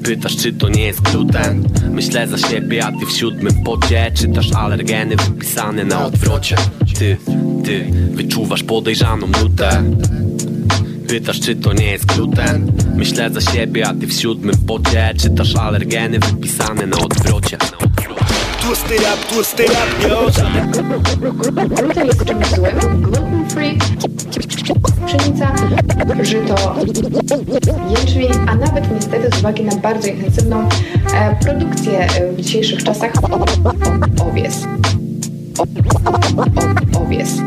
[0.03, 1.65] Pytasz czy to nie jest gluten?
[1.91, 4.13] Myślę za siebie, a ty w siódmym pocie.
[4.15, 6.57] Czytasz alergeny wypisane na odwrocie.
[6.99, 7.17] Ty,
[7.65, 9.83] ty wyczuwasz podejrzaną nutę
[11.13, 15.57] Pytasz czy to nie jest gluten Myślę za siebie, a ty w siódmym pocie Czytasz
[15.57, 17.59] alergeny wypisane na odwrocie
[18.63, 20.31] Tłusty rap, tłusty rap, yo
[21.67, 23.03] Gluten jest czymś złym.
[23.03, 23.79] Gluten free,
[25.07, 25.55] pszenica,
[26.23, 26.77] żyto,
[27.91, 30.69] jęczmień, a nawet niestety z uwagi na bardzo intensywną
[31.15, 33.13] e, produkcję e, w dzisiejszych czasach
[34.29, 34.67] owies.
[37.05, 37.39] Owies.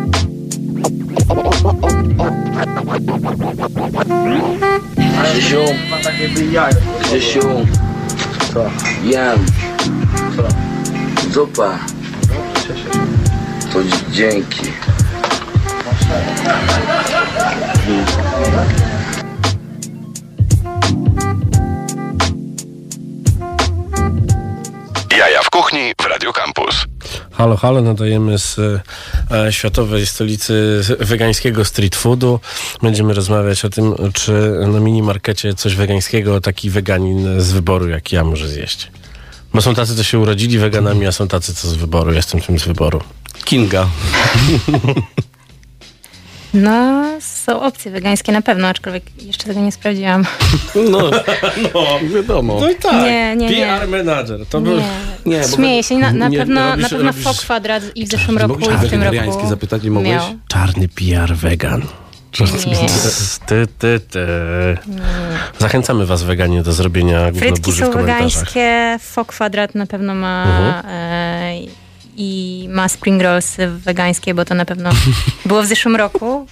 [5.24, 5.66] Krzysiu,
[7.02, 7.66] Krzysiu,
[9.04, 9.46] jem.
[11.32, 11.80] Zupa.
[13.74, 13.80] To
[14.12, 14.64] dzięki.
[25.18, 26.95] Jaja w kuchni w Radio Campus.
[27.38, 28.60] Halo, halo, nadajemy z
[29.32, 32.40] e, światowej stolicy wegańskiego street foodu.
[32.82, 38.24] Będziemy rozmawiać o tym, czy na minimarkecie coś wegańskiego taki weganin z wyboru, jak ja
[38.24, 38.92] może zjeść.
[39.54, 42.14] Bo są tacy, co się urodzili weganami, a są tacy, co z wyboru.
[42.14, 43.02] Jestem tym z wyboru.
[43.46, 43.88] Kinga.
[46.56, 50.26] No, są opcje wegańskie na pewno, aczkolwiek jeszcze tego nie sprawdziłam.
[50.92, 51.00] No,
[51.74, 52.60] no wiadomo.
[52.60, 52.94] No i tak.
[53.04, 53.66] Nie, nie, nie.
[53.66, 54.46] PR manager.
[54.50, 54.78] To był...
[54.78, 54.84] Nie,
[55.26, 55.98] Nie, Śmieję się.
[55.98, 58.88] Na, na nie- pewno, robisz- na pewno robisz- Fok Kwadrat i w zeszłym roku, i
[58.88, 60.12] w tym roku zapytać, nie mogłeś?
[60.14, 60.24] miał.
[60.48, 61.82] Czarny PR wegan.
[63.46, 64.20] Ty, ty, ty.
[65.60, 68.18] Zachęcamy was weganie do zrobienia Frytki w są komentarzach.
[68.54, 70.86] wegańskie, Fok Kwadrat na pewno ma Mhm.
[70.96, 71.85] e,
[72.18, 74.90] i ma spring rolls wegańskie, bo to na pewno
[75.46, 76.48] było w zeszłym roku.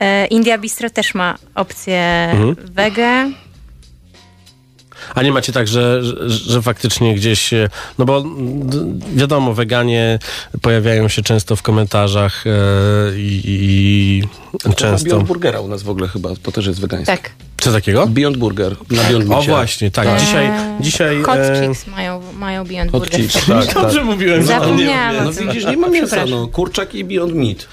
[0.00, 2.56] E, India Bistro też ma opcję Mhm.
[2.74, 3.30] wege.
[5.14, 8.24] A nie macie tak, że, że, że faktycznie gdzieś, e, no bo
[9.14, 10.18] wiadomo, weganie
[10.62, 12.50] pojawiają się często w komentarzach e,
[13.16, 14.22] i,
[14.64, 15.08] i często...
[15.08, 17.16] Beyond Burgera u nas w ogóle chyba, to też jest wegańskie.
[17.16, 17.30] Tak.
[17.66, 18.06] Co takiego?
[18.06, 20.08] Beyond Burger na Beyond O właśnie, tak.
[20.08, 23.20] E, Dzisiaj, dzisiaj Hot e, Chicks mają, mają Beyond Hot Burger.
[23.20, 23.74] Chicks, tak, tak.
[23.74, 24.46] Dobrze mówiłem.
[24.46, 25.24] że on nie Zapomniałam.
[25.24, 26.46] No widzisz, nie ma mięsa, no.
[26.46, 27.68] Kurczak i Beyond Meat.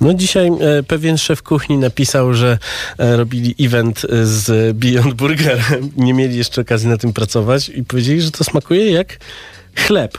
[0.00, 2.58] No dzisiaj e, pewien szef kuchni napisał, że
[2.98, 5.90] e, robili event e, z Beyond Burgerem.
[5.96, 9.18] Nie mieli jeszcze okazji na tym pracować i powiedzieli, że to smakuje jak
[9.76, 10.18] chleb.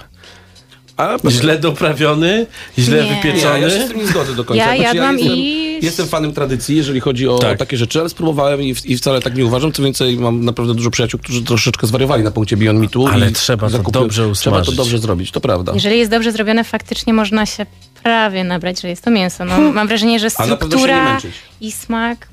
[0.98, 2.46] A Źle doprawiony,
[2.80, 3.10] źle Nie.
[3.10, 3.60] Nie, wypieczony.
[3.60, 4.64] ja się z tym nie zgodzę do końca.
[4.66, 7.58] Ja Znaczy, jadłam jestem, i- Jestem fanem tradycji, jeżeli chodzi o Tak.
[7.60, 9.72] takie rzeczy, ale spróbowałem i, w, i wcale tak nie uważam.
[9.72, 13.08] Co więcej, mam naprawdę dużo przyjaciół, którzy troszeczkę zwariowali na punkcie Beyond Meatu.
[13.08, 14.76] Ale i trzeba to dobrze Trzeba to usmażyć.
[14.76, 15.72] dobrze zrobić, to prawda.
[15.74, 17.66] Jeżeli jest dobrze zrobione, faktycznie można się
[18.06, 19.46] prawie nabrać, że jest to mięso.
[19.46, 21.18] No, mam wrażenie, że nie struktura
[21.62, 22.28] i smak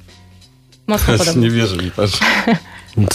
[0.87, 1.50] mocno podobne.
[1.50, 2.18] wierzę mi, patrz.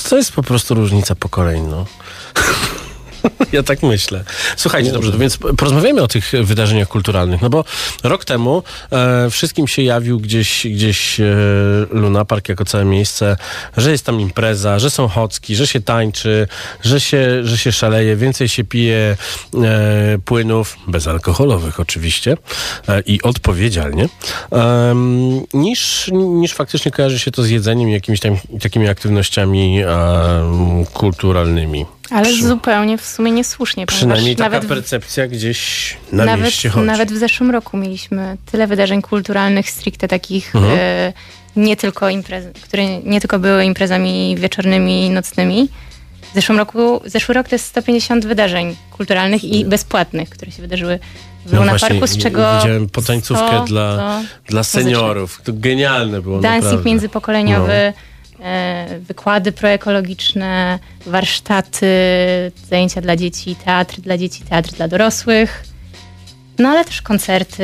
[0.09, 1.85] To jest po prostu różnica pokoleń, no.
[3.51, 4.23] Ja tak myślę.
[4.57, 7.63] Słuchajcie, dobrze, więc porozmawiamy o tych wydarzeniach kulturalnych, no bo
[8.03, 11.25] rok temu e, wszystkim się jawił gdzieś, gdzieś e,
[11.91, 13.37] Luna Park jako całe miejsce,
[13.77, 16.47] że jest tam impreza, że są chocki, że się tańczy,
[16.83, 19.17] że się, że się szaleje, więcej się pije
[19.63, 22.37] e, płynów, bezalkoholowych oczywiście
[22.87, 24.09] e, i odpowiedzialnie,
[25.53, 29.83] niż, niż faktycznie kojarzy się to z jedzeniem i jakimiś tam, takimi aktywnościami
[30.93, 31.85] kulturalnymi.
[32.11, 36.85] Ale Przy- zupełnie w sumie niesłusznie, Przynajmniej taka nawet, percepcja gdzieś na nawet, mieście chodzi.
[36.87, 40.77] nawet w zeszłym roku mieliśmy tyle wydarzeń kulturalnych, stricte takich Mhm.
[40.79, 41.13] e,
[41.55, 45.69] nie tylko imprez, które nie tylko były imprezami wieczornymi, nocnymi.
[46.31, 50.99] W zeszłym roku, zeszły rok to jest 150 wydarzeń kulturalnych i bezpłatnych, które się wydarzyły
[51.45, 55.41] w No Luna właśnie, Parku, z czego widziałem potańcówkę 100 dla, dla seniorów.
[55.43, 56.89] To genialne było dancing naprawdę.
[56.89, 57.93] międzypokoleniowy, e,
[58.99, 61.87] wykłady proekologiczne, warsztaty,
[62.69, 65.63] zajęcia dla dzieci, teatr dla dzieci, teatr dla dorosłych.
[66.59, 67.63] No ale też koncerty,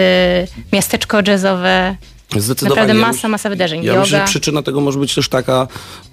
[0.73, 1.95] miasteczko jazzowe.
[2.37, 2.81] Zdecydowanie.
[2.81, 3.83] Naprawdę masa, masa wydarzeń.
[3.83, 5.67] Ja myślę, że przyczyna tego może być też taka,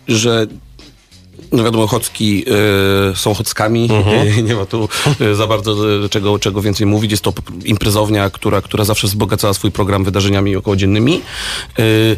[0.09, 0.47] że
[1.53, 2.45] no wiadomo, chocki
[3.13, 4.47] y, są chockami, Mhm.
[4.49, 4.89] nie ma tu
[5.21, 7.11] y, za bardzo y, czego, czego więcej mówić.
[7.11, 7.33] Jest to
[7.65, 11.21] imprezownia, która, która zawsze wzbogacała swój program wydarzeniami okołodziennymi.
[11.79, 12.17] Y,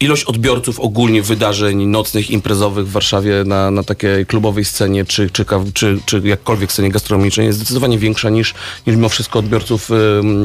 [0.00, 5.44] Ilość odbiorców ogólnie wydarzeń nocnych, imprezowych w Warszawie na, na takiej klubowej scenie, czy, czy,
[5.74, 8.54] czy, czy jakkolwiek scenie gastronomicznej jest zdecydowanie większa niż,
[8.86, 9.90] niż mimo wszystko odbiorców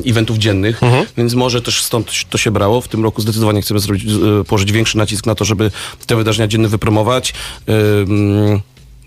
[0.05, 0.81] eventów dziennych,
[1.17, 2.81] więc może też stąd to się brało.
[2.81, 5.71] W tym roku zdecydowanie chcemy zrobić, y, położyć większy nacisk na to, żeby
[6.07, 7.33] te wydarzenia dzienne wypromować.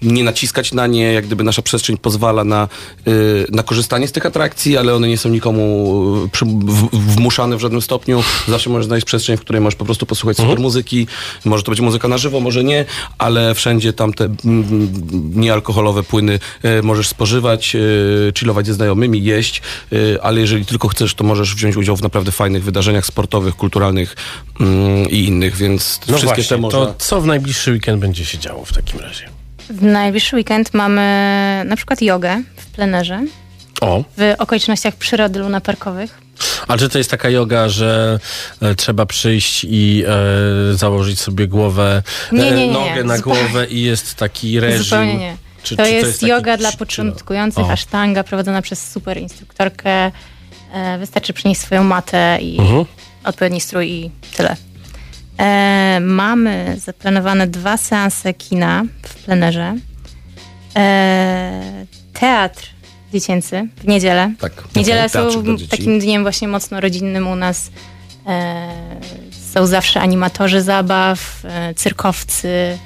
[0.02, 2.68] Nie naciskać na nie, jak gdyby nasza przestrzeń pozwala na,
[3.08, 7.56] y, na korzystanie z tych atrakcji, ale one nie są nikomu y, przy, w, wmuszane
[7.56, 8.22] w żadnym stopniu.
[8.48, 11.06] Zawsze możesz znaleźć przestrzeń, w której możesz po prostu posłuchać super muzyki.
[11.44, 12.84] Może to będzie muzyka na żywo, może nie,
[13.18, 14.92] ale wszędzie tam te mm,
[15.34, 17.76] niealkoholowe płyny y, możesz spożywać,
[18.38, 19.62] chillować ze znajomymi, jeść,
[20.22, 24.16] ale jeżeli tylko chcesz, to możesz wziąć udział w naprawdę fajnych wydarzeniach sportowych, kulturalnych
[24.60, 26.86] mm, i innych, więc No wszystkie właśnie, te można...
[26.86, 29.45] to co w najbliższy weekend będzie się działo w takim razie?
[29.70, 31.02] W najbliższy weekend mamy
[31.66, 33.22] na przykład jogę w plenerze
[33.80, 36.18] O, w okolicznościach przyrody lunaparkowych.
[36.68, 38.18] a czy to jest taka yoga, że
[38.62, 40.04] e, trzeba przyjść i
[40.72, 42.02] e, założyć sobie głowę,
[42.32, 44.82] Nie, nie, e, nie, nogę na głowę i jest taki reżim?
[44.84, 45.36] Zupełnie nie.
[45.62, 47.70] Czy- to, czy jest taki yoga dla czy- początkujących, O.
[47.72, 50.10] asztanga prowadzona przez super instruktorkę.
[50.72, 52.84] E, wystarczy przynieść swoją matę i Mhm.
[53.24, 54.56] odpowiedni strój i tyle.
[55.38, 59.74] E, mamy zaplanowane dwa seanse kina w plenerze.
[60.76, 62.70] E, teatr
[63.12, 64.32] dziecięcy w niedzielę.
[64.40, 65.28] Tak, Niedziele są
[65.70, 67.70] takim dniem właśnie mocno rodzinnym u nas.
[68.26, 68.68] E,
[69.52, 72.78] są zawsze animatorzy zabaw, e, cyrkowcy,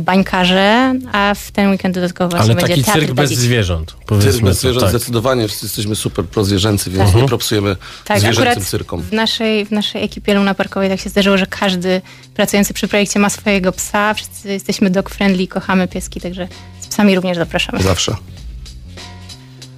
[0.00, 4.40] bańkarze, a w ten weekend dodatkowo właśnie Ale będzie taki teatr cyrk bez zwierząt, Cyrk
[4.44, 4.90] bez zwierząt tak.
[4.90, 7.22] zdecydowanie, wszyscy jesteśmy super prozwierzęcy, więc Tak.
[7.22, 9.02] nie propsujemy Tak, zwierzęcym cyrkom.
[9.02, 12.00] w naszej, w naszej ekipie Luna Parkowej tak się zdarzyło, że każdy
[12.34, 14.14] pracujący przy projekcie ma swojego psa.
[14.14, 16.48] Wszyscy jesteśmy dog friendly, kochamy pieski, także
[16.80, 17.82] z psami również zapraszamy.
[17.82, 18.16] Zawsze.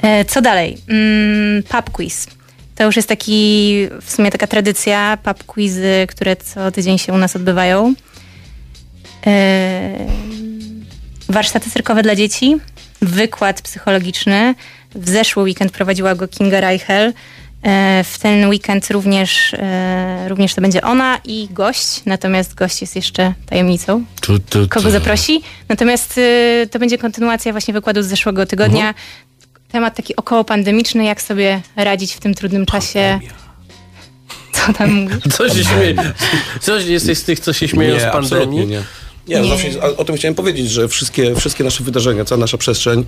[0.03, 0.79] E, Co dalej?
[0.89, 2.27] Mm, pub quiz.
[2.77, 7.19] To już jest taki, w sumie taka tradycja, pub quizy, które co tydzień się u
[7.19, 7.95] nas odbywają.
[11.29, 12.57] Warsztaty cyrkowe dla dzieci,
[13.03, 14.55] wykład psychologiczny.
[14.95, 17.13] W zeszły weekend prowadziła go Kinga Reichel.
[17.63, 22.97] E, W ten weekend również, e, również to będzie ona i gość, natomiast gość jest
[22.97, 24.91] jeszcze tajemnicą Tu, tu, kogo tu.
[24.91, 25.43] zaprosi.
[25.69, 28.89] Natomiast y, to będzie kontynuacja właśnie wykładu z zeszłego tygodnia.
[28.89, 28.95] Mhm.
[29.73, 33.21] Temat taki około pandemiczny, jak sobie radzić w tym trudnym czasie.
[34.53, 35.19] Co tam mówisz?
[35.37, 35.95] Co się śmieje?
[36.61, 38.67] Coś jesteś z tych, co się śmieją z absolutnie pandemii?
[38.67, 38.83] Nie,
[39.29, 39.41] nie.
[39.41, 39.49] Nie.
[39.49, 43.05] Zawsze, o, tym chciałem powiedzieć, że wszystkie, wszystkie nasze wydarzenia, cała nasza przestrzeń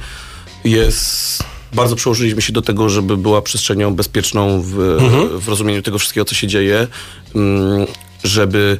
[0.65, 1.43] jest...
[1.75, 5.41] Bardzo przyłożyliśmy się do tego, żeby była przestrzenią bezpieczną w, Mhm.
[5.41, 6.87] w rozumieniu tego wszystkiego, co się dzieje,
[7.35, 7.87] mm,
[8.25, 8.79] żeby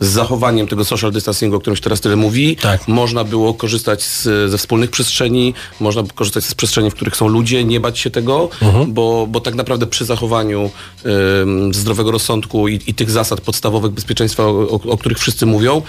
[0.00, 2.88] z zachowaniem tego social distancingu, o którym się teraz tyle mówi, Tak.
[2.88, 7.64] można było korzystać z, ze wspólnych przestrzeni, można korzystać z przestrzeni, w których są ludzie,
[7.64, 8.92] nie bać się tego, Mhm.
[8.92, 10.70] bo, bo tak naprawdę przy zachowaniu
[11.42, 15.82] ym, zdrowego rozsądku i, i tych zasad podstawowych bezpieczeństwa, o, o których wszyscy mówią,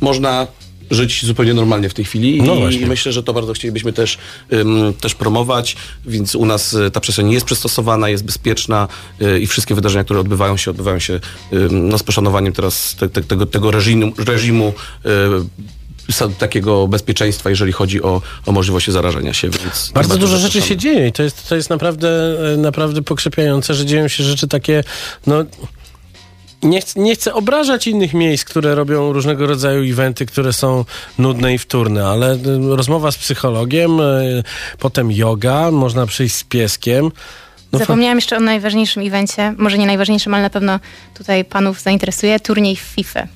[0.00, 0.46] można
[0.90, 2.86] żyć zupełnie normalnie w tej chwili No i właśnie.
[2.86, 4.18] myślę, że to bardzo chcielibyśmy też,
[4.52, 8.88] ym, też promować, więc u nas y, ta przestrzeń jest przystosowana, jest bezpieczna
[9.22, 11.20] y, i wszystkie wydarzenia, które odbywają się, odbywają się
[11.52, 14.72] ym, no, z poszanowaniem teraz te, te, tego, tego reżimu, reżimu
[16.08, 19.50] y, sa- takiego bezpieczeństwa, jeżeli chodzi o, o możliwości zarażenia się.
[19.50, 20.68] Więc Bardzo dużo rzeczy zapraszamy.
[20.68, 22.08] się dzieje i to jest, to jest naprawdę,
[22.54, 24.84] e, naprawdę pokrzepiające, że dzieją się rzeczy takie,
[25.26, 25.44] no...
[26.62, 30.84] Nie chcę, nie chcę obrażać innych miejsc, które robią różnego rodzaju eventy, które są
[31.18, 32.38] nudne i wtórne, ale e,
[32.76, 34.42] rozmowa z psychologiem, e,
[34.78, 37.10] potem yoga, można przyjść z pieskiem.
[37.72, 40.80] No Zapomniałam jeszcze o najważniejszym evencie, może nie najważniejszym, ale na pewno
[41.14, 43.26] tutaj panów zainteresuje, turniej w FIFA,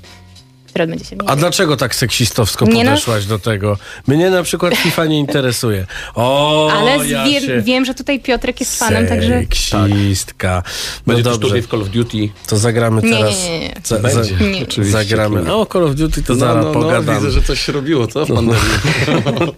[0.81, 2.91] odbędzie się w A dlaczego tak seksistowsko Nie no.
[2.91, 3.77] podeszłaś do tego?
[4.07, 5.87] Mnie na przykład FIFA nie interesuje.
[6.15, 7.63] O, Ale ja wiem, się...
[7.63, 9.41] wiem, że tutaj Piotrek jest fanem, także...
[9.41, 10.63] Seksistka.
[11.07, 12.29] No Będzie też dobrze, w Call of Duty.
[12.47, 13.45] to zagramy Nie, nie, teraz.
[13.45, 13.75] nie, nie.
[13.85, 14.25] Za, Będzie.
[14.25, 14.63] za, Nie.
[14.63, 14.93] Oczywiście.
[14.99, 15.55] zagramy.
[15.55, 17.17] O, Call of Duty to zaraz pogadam.
[17.17, 18.27] widzę, że coś się robiło, co?
[18.27, 18.63] W pandemii.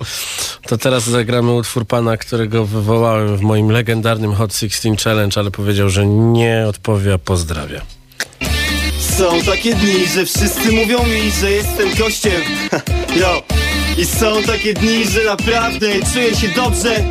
[0.68, 5.88] To teraz zagramy utwór pana, którego wywołałem w moim legendarnym Hot 16 Challenge, ale powiedział,
[5.88, 7.80] że nie odpowie, a pozdrawia.
[9.18, 12.42] Są takie dni, że wszyscy mówią mi, że jestem gościem
[13.20, 13.42] Yo.
[13.98, 17.04] I są takie dni, że naprawdę czuję się dobrze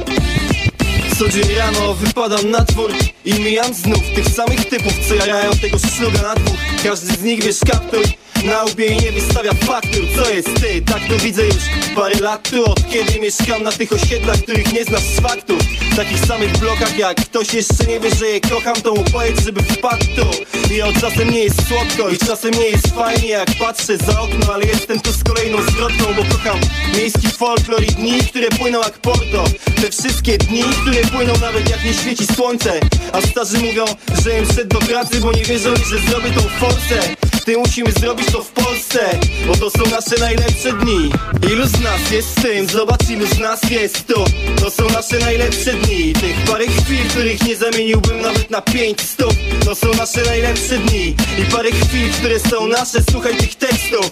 [1.19, 2.91] Co dzień rano wypadam na twór
[3.25, 6.57] I mijam znów tych samych typów, co jarają tego szluga na dwóch.
[6.83, 8.03] Każdy z nich wiesz kaptuj
[8.43, 10.81] na łbie i nie wystawia faktur Co jest ty?
[10.81, 11.63] Tak to widzę już
[11.95, 15.57] parę lat tu Od kiedy mieszkam na tych osiedlach, których nie znasz z faktów
[15.91, 19.43] W takich samych blokach jak ktoś jeszcze nie wie, że je kocham To mu powiedz,
[19.43, 20.25] żeby wpadł tu.
[20.73, 24.53] I od czasem nie jest słodko i czasem nie jest fajnie Jak patrzę za okno,
[24.53, 26.59] ale jestem tu z kolejną zwrotką Bo kocham
[26.95, 29.43] miejski folklor i dni, które płyną jak porto.
[29.81, 32.79] Te wszystkie dni, które płyną nawet jak nie świeci słońce.
[33.11, 33.85] A starzy mówią,
[34.23, 37.15] że im szedł do pracy, bo nie wierzą że zrobię tą forsę.
[37.45, 41.11] Ty musimy zrobić to w Polsce Bo to są nasze najlepsze dni.
[41.51, 42.67] Ilu z nas jest z tym?
[42.67, 44.23] Zobacz ilu z nas jest tu.
[44.61, 46.13] To są nasze najlepsze dni.
[46.13, 49.33] Tych parę chwil, których nie zamieniłbym nawet na pięć stóp
[49.65, 51.15] To są nasze najlepsze dni.
[51.39, 52.99] I parę chwil, które są nasze.
[53.11, 54.11] Słuchaj tych tekstów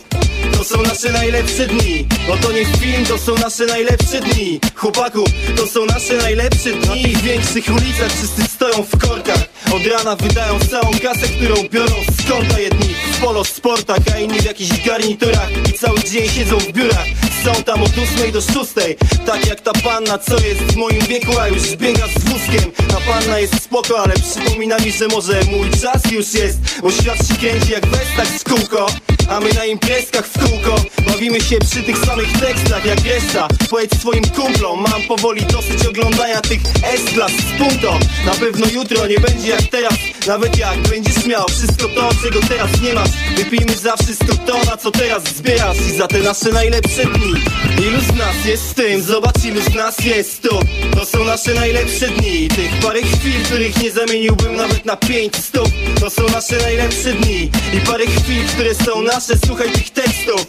[0.61, 2.07] to są nasze najlepsze dni.
[2.27, 4.59] Bo to nie film, to są nasze najlepsze dni.
[4.75, 5.23] Chłopaku,
[5.55, 6.87] to są nasze najlepsze dni.
[6.87, 9.43] Na tych większych ulicach wszyscy stoją w korkach.
[9.73, 12.59] Od rana wydają całą kasę, którą biorą z konta.
[12.59, 15.49] Jedni w polo sportach, a inni w jakichś garniturach.
[15.69, 17.07] I cały dzień siedzą w biurach
[17.43, 18.55] Są tam od 8 do 6
[19.25, 22.71] Tak jak ta panna, co jest w moim wieku A już biega z wózkiem.
[22.87, 27.27] Ta panna jest spoko, ale przypomina mi, że może mój czas już jest Bo świat
[27.27, 28.85] się kręci jak westak z kółko.
[29.29, 30.75] A my na imprezkach w kółko
[31.07, 33.47] Bawimy się przy tych samych tekstach jak reszta.
[33.69, 39.19] Powiedz swoim kumplom Mam powoli dosyć oglądania tych S-klas z punto Na pewno jutro nie
[39.19, 39.93] będzie jak teraz.
[40.27, 44.77] Nawet jak będziesz miał wszystko to, czego teraz nie masz Wypijmy za wszystko to, na
[44.77, 45.77] co teraz zbierasz.
[45.77, 47.30] I za te nasze najlepsze dni
[47.87, 49.01] Ilu z nas jest z tym?
[49.01, 50.59] Zobacz ilu z nas jest tu.
[50.95, 52.47] To są nasze najlepsze dni.
[52.47, 55.69] Tych parę chwil, których nie zamieniłbym nawet na pięć stóp.
[55.99, 57.49] To są nasze najlepsze dni.
[57.73, 59.33] I parę chwil, które są nasze.
[59.45, 60.45] Słuchaj tych tekstów.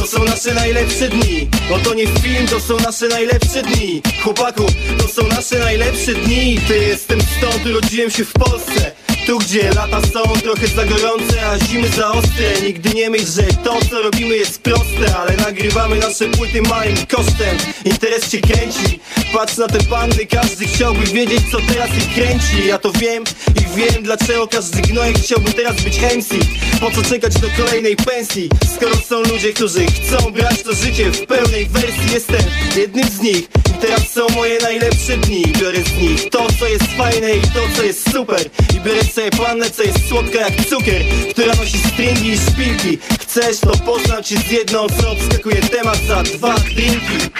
[0.00, 1.48] To są nasze najlepsze dni.
[1.70, 4.02] Bo to nie film, to są nasze najlepsze dni.
[4.22, 4.64] Chłopaku,
[4.98, 6.58] to są nasze najlepsze dni.
[6.68, 8.92] Ty jestem stąd, urodziłem się w Polsce
[9.26, 12.60] tu gdzie lata są trochę za gorące, a zimy za ostre.
[12.62, 17.56] Nigdy nie myśl, że to co robimy jest proste Ale nagrywamy nasze płyty małym kosztem.
[17.84, 19.00] Interes cię kręci.
[19.32, 22.66] Patrz na te panny, każdy chciałby wiedzieć co teraz ich kręci.
[22.66, 23.24] Ja to wiem
[23.56, 26.34] i wiem dlaczego każdy gnojek chciałby teraz być MC
[26.80, 28.48] Po co czekać do kolejnej pensji?
[28.76, 32.12] Skoro są ludzie, którzy chcą brać to życie w pełnej wersji.
[32.14, 32.42] Jestem
[32.76, 33.48] jednym z nich
[33.86, 37.82] teraz są moje najlepsze dni Biorę z nich to co jest fajne i to co
[37.82, 38.40] jest super.
[38.76, 42.98] I biorę sobie pannę co jest słodka jak cukier Która nosi stringi i szpilki.
[43.20, 47.30] Chcesz to poznam cię z jedną co obskakuje temat za dwa drinki.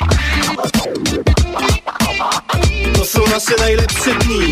[2.95, 4.51] To są nasze najlepsze dni.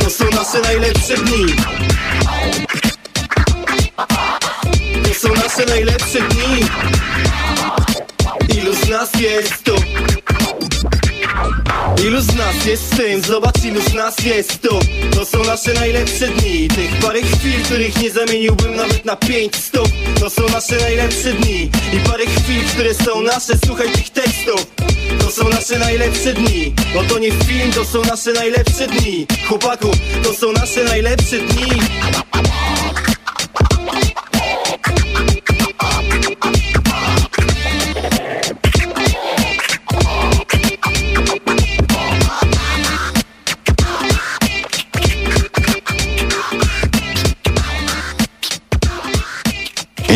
[0.00, 1.46] To są nasze najlepsze dni.
[5.02, 6.68] To są nasze najlepsze dni
[8.88, 9.74] z nas jest tu?
[12.06, 13.22] Ilu z nas jest z tym?
[13.22, 14.78] Zobacz ilu z nas jest tu.
[15.10, 16.68] To są nasze najlepsze dni.
[16.68, 19.88] Tych parę chwil, których nie zamieniłbym nawet na pięć stóp.
[20.20, 21.70] To są nasze najlepsze dni.
[21.92, 23.52] I parę chwil, które są nasze.
[23.66, 24.66] Słuchaj tych tekstów.
[25.20, 26.74] To są nasze najlepsze dni.
[26.94, 29.26] Bo to nie film, to są nasze najlepsze dni.
[29.48, 29.90] Chłopaku,
[30.22, 31.80] to są nasze najlepsze dni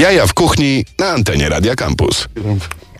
[0.02, 2.28] Jaja w kuchni na antenie Radia Campus.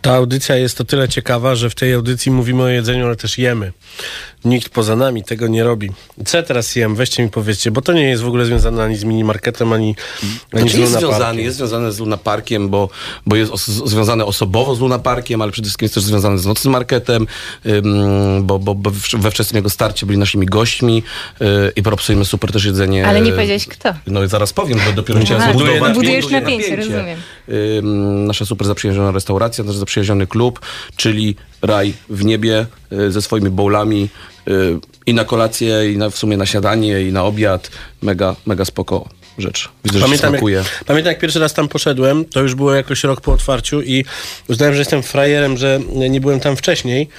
[0.01, 3.37] Ta audycja jest o tyle ciekawa, że w tej audycji mówimy o jedzeniu, ale też
[3.37, 3.71] jemy.
[4.45, 5.89] Nikt poza nami tego nie robi.
[6.25, 6.95] Co ja teraz jem?
[6.95, 9.95] Weźcie mi powiedzcie, bo to nie jest w ogóle związane ani z minimarketem, ani,
[10.53, 11.45] ani Znaczy z jest Luna związane, Parkiem.
[11.45, 12.89] jest związane z Luna Parkiem, bo,
[13.25, 16.45] bo jest os związane osobowo z Luna Parkiem, ale przede wszystkim jest też związane z
[16.45, 17.27] Nocnym Marketem,
[17.65, 21.03] ym, bo, bo, bo we wczesnym jego starcie byli naszymi gośćmi
[21.39, 23.07] yy, i propsujemy super też jedzenie.
[23.07, 23.93] Ale nie powiedziałeś kto.
[24.07, 25.25] No i zaraz powiem, bo dopiero Aha.
[25.25, 25.95] chciałem Buduje zbudować.
[25.95, 27.19] Budujesz buduję napięcie, rozumiem.
[27.49, 30.59] Ym, nasza super zaprzyjaźniona restauracja, nasz zaprzyjaźniony klub,
[30.95, 34.09] czyli Raj w niebie y, ze swoimi bowlami
[35.05, 37.71] i na kolację, i na, w sumie na śniadanie, i na obiad.
[38.01, 39.69] Mega, mega spoko rzecz.
[39.85, 40.43] Widzę, Pamiętam jak,
[40.85, 44.05] pamiętam jak pierwszy raz tam poszedłem, to już było jakoś rok po otwarciu i
[44.47, 45.79] uznałem, że jestem frajerem, że
[46.09, 47.09] nie byłem tam wcześniej.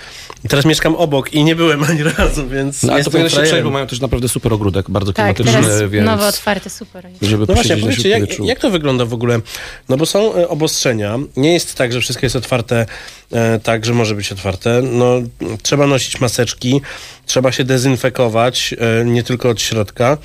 [0.45, 3.43] I teraz mieszkam obok i nie byłem ani razu, więc No, ale to powinno się
[3.43, 6.07] przejść, bo mają też naprawdę super ogródek, bardzo Tak, klimatyczny, teraz więc...
[6.07, 7.09] nowo otwarte, super.
[7.23, 9.41] Żeby No właśnie, powiedzcie, jak, jak to wygląda w ogóle?
[9.89, 11.19] No bo są e, obostrzenia.
[11.37, 12.87] Nie jest tak, że wszystko jest otwarte
[13.33, 14.83] e, tak, że może być otwarte.
[14.83, 15.23] No,
[15.63, 16.81] trzeba nosić maseczki,
[17.27, 20.19] trzeba się dezynfekować, e, nie tylko od środka.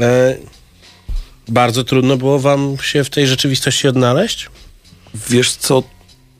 [0.00, 0.36] E,
[1.48, 4.48] bardzo trudno było wam się w tej rzeczywistości odnaleźć?
[5.28, 5.82] Wiesz co,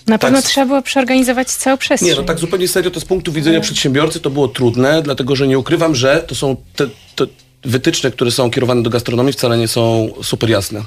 [0.06, 0.50] Na pewno Tak.
[0.50, 2.10] trzeba było przeorganizować całą przestrzeń.
[2.10, 5.46] Nie, no tak zupełnie serio, to z punktu widzenia przedsiębiorcy to było trudne, dlatego że
[5.48, 6.86] nie ukrywam, że to są te,
[7.16, 7.26] te
[7.64, 10.82] wytyczne, które są kierowane do gastronomii wcale nie są super jasne.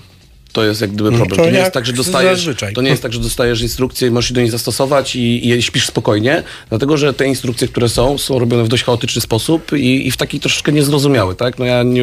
[0.51, 1.37] To jest jak gdyby No problem.
[1.37, 2.73] to To nie jak jest tak, że dostajesz, zazwyczaj.
[2.73, 5.61] to nie jest tak, że dostajesz instrukcje i możesz się do niej zastosować i, i
[5.61, 10.07] śpisz spokojnie, dlatego że te instrukcje, które są, są robione w dość chaotyczny sposób i,
[10.07, 11.59] i w taki troszeczkę niezrozumiały, tak?
[11.59, 12.01] No ja nie,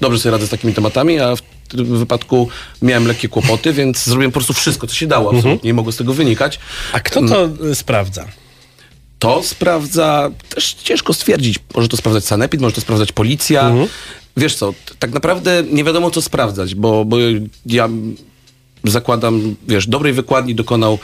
[0.00, 2.48] dobrze sobie radzę z takimi tematami, a w tym wypadku
[2.82, 5.96] miałem lekkie kłopoty, więc zrobiłem po prostu wszystko, co się dało, absolutnie nie mogło z
[5.96, 6.56] tego wynikać.
[6.56, 6.90] Mhm.
[6.92, 8.28] A kto to y, sprawdza?
[9.18, 13.74] To sprawdza, też ciężko stwierdzić, może to sprawdzać sanepid, może to sprawdzać policja.
[14.36, 17.16] Wiesz co, tak naprawdę nie wiadomo co sprawdzać, bo, bo
[17.66, 17.88] ja
[18.84, 20.98] zakładam, wiesz, dobrej wykładni dokonał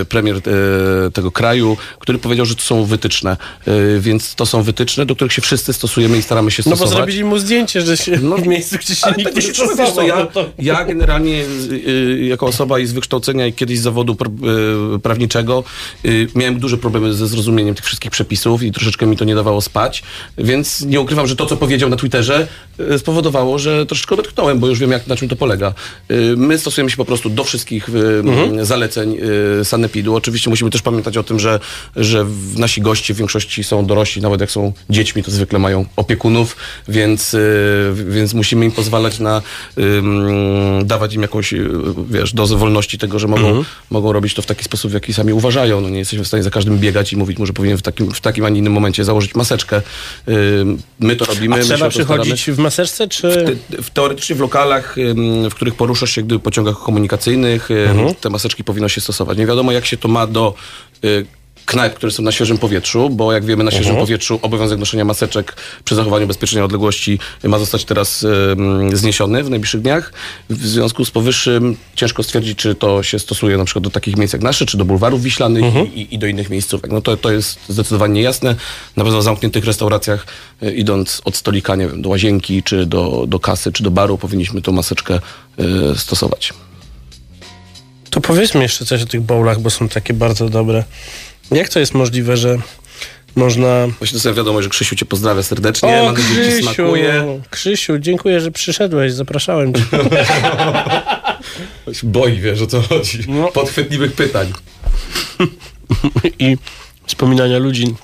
[0.00, 4.62] e, premier e, tego kraju, który powiedział, że to są wytyczne, E, więc to są
[4.62, 6.96] wytyczne, do których się wszyscy stosujemy i staramy się No bo stosować.
[6.96, 10.06] zrobili mu zdjęcie, że się w miejscu, gdzie się nikt tego nie co, stosował.
[10.06, 13.82] ja, no to- ja generalnie y, y, jako osoba i z wykształcenia i kiedyś z
[13.82, 14.16] zawodu
[14.96, 15.64] y, prawniczego
[16.04, 19.60] y, miałem duże problemy ze zrozumieniem tych wszystkich przepisów i troszeczkę mi to nie dawało
[19.60, 20.02] spać,
[20.38, 22.48] więc nie ukrywam, że to, co powiedział na Twitterze
[22.80, 25.74] y, spowodowało, że troszeczkę odetchnąłem, bo już wiem, jak, na czym to polega.
[26.10, 27.92] Y, My stosujemy się po prostu do wszystkich y,
[28.24, 28.64] Mhm.
[28.64, 29.16] zaleceń
[29.60, 30.14] y, sanepidu.
[30.16, 31.60] Oczywiście musimy też pamiętać o tym, że,
[31.96, 35.84] że w- nasi goście w większości są dorośli, nawet jak są dziećmi, to zwykle mają
[35.96, 36.56] opiekunów,
[36.88, 39.42] więc, y, więc musimy im pozwalać na
[40.84, 41.54] dawać im jakąś,
[42.10, 43.64] wiesz, dozę wolności tego, że mogą, Mhm.
[43.90, 45.80] mogą robić to w taki sposób, w jaki sami uważają.
[45.80, 48.10] No nie jesteśmy w stanie za każdym biegać i mówić mu, że powinien w takim,
[48.12, 49.82] w takim, a nie innym momencie założyć maseczkę.
[51.00, 51.54] My to robimy.
[51.56, 51.90] A trzeba staramy.
[51.90, 53.56] przychodzić w maseczce, czy...
[53.70, 54.96] Ty- w, teoretycznie w lokalach,
[55.50, 57.03] w których poruszasz się gdy w pociągach komunikacyjnych,
[57.70, 58.14] ym, Mhm.
[58.14, 59.38] te maseczki powinno się stosować.
[59.38, 60.54] Nie wiadomo, jak się to ma do
[61.04, 61.26] y,
[61.66, 64.06] knajp, które są na świeżym powietrzu, bo jak wiemy, na świeżym Mhm.
[64.06, 69.80] powietrzu obowiązek noszenia maseczek przy zachowaniu bezpiecznej odległości ma zostać teraz ym, zniesiony w najbliższych
[69.80, 70.12] dniach.
[70.50, 74.32] W związku z powyższym ciężko stwierdzić, czy to się stosuje na przykład do takich miejsc
[74.32, 75.94] jak nasze, czy do bulwarów wiślanych Mhm.
[75.94, 76.90] i, i, do innych miejscówek.
[76.92, 78.54] No to, to jest zdecydowanie niejasne.
[78.96, 80.26] Na pewno w zamkniętych restauracjach,
[80.62, 84.18] y, idąc od stolika, nie wiem, do łazienki, czy do, do kasy, czy do baru,
[84.18, 85.20] powinniśmy tą maseczkę
[85.94, 86.52] y, stosować.
[88.14, 90.84] To powiedzmy jeszcze coś o tych bowlach, bo są takie bardzo dobre.
[91.50, 92.58] Jak to jest możliwe, że
[93.36, 93.86] można...
[93.98, 95.88] Właśnie dostałem wiadomość, że Krzysiu cię pozdrawia serdecznie.
[95.88, 97.40] O, Mam nadzieję, że ci Krzysiu, smakuje.
[97.50, 99.82] Krzysiu, dziękuję, że przyszedłeś, zapraszałem cię.
[102.02, 103.24] Boi, wiesz o co chodzi.
[103.28, 103.48] No.
[103.48, 104.52] Podchwytliwych pytań.
[106.38, 106.56] I
[107.06, 107.94] wspominania ludzi,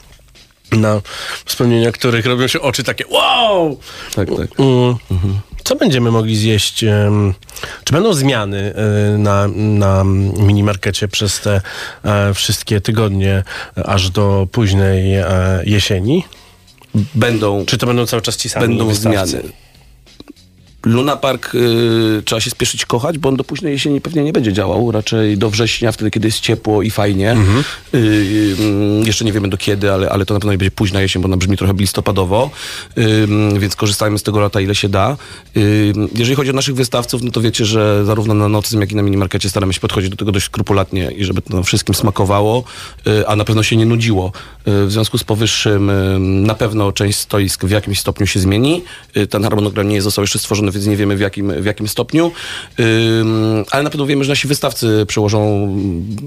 [0.72, 1.00] na
[1.44, 3.78] wspomnienia których robią się oczy takie wow!
[4.14, 4.60] Tak, tak.
[4.60, 4.94] Mm.
[5.64, 6.84] Co będziemy mogli zjeść?
[7.84, 8.74] Czy będą zmiany
[9.14, 10.04] e, na, na
[10.38, 11.60] minimarkecie przez te
[12.04, 13.42] e, wszystkie tygodnie,
[13.84, 15.24] aż do późnej e,
[15.64, 16.24] jesieni?
[17.14, 19.26] Będą, Czy to będą cały czas ci sami będą wystawcy?
[19.30, 19.48] zmiany.
[20.84, 24.52] Luna Park y, trzeba się spieszyć kochać, bo on do późnej jesieni pewnie nie będzie
[24.52, 24.90] działał.
[24.90, 27.30] Raczej do września, wtedy kiedy jest ciepło i fajnie.
[27.30, 27.64] Mhm.
[27.94, 31.00] Y, y, jeszcze nie wiemy do kiedy, ale, ale to na pewno nie będzie późna
[31.00, 32.50] jesień, bo ona brzmi trochę listopadowo.
[32.98, 33.26] Y,
[33.58, 35.16] więc korzystajmy z tego lata ile się da.
[35.56, 38.96] Y, jeżeli chodzi o naszych wystawców, no to wiecie, że zarówno na nocnym, jak i
[38.96, 42.64] na minimarkecie staramy się podchodzić do tego dość skrupulatnie i żeby to wszystkim smakowało,
[43.06, 44.32] y, a na pewno się nie nudziło.
[44.66, 45.90] W związku z powyższym
[46.46, 48.82] na pewno część stoisk w jakimś stopniu się zmieni.
[49.30, 52.32] Ten harmonogram nie został jeszcze stworzony, więc nie wiemy w jakim, w jakim stopniu.
[53.70, 55.68] Ale na pewno wiemy, że nasi wystawcy przełożą,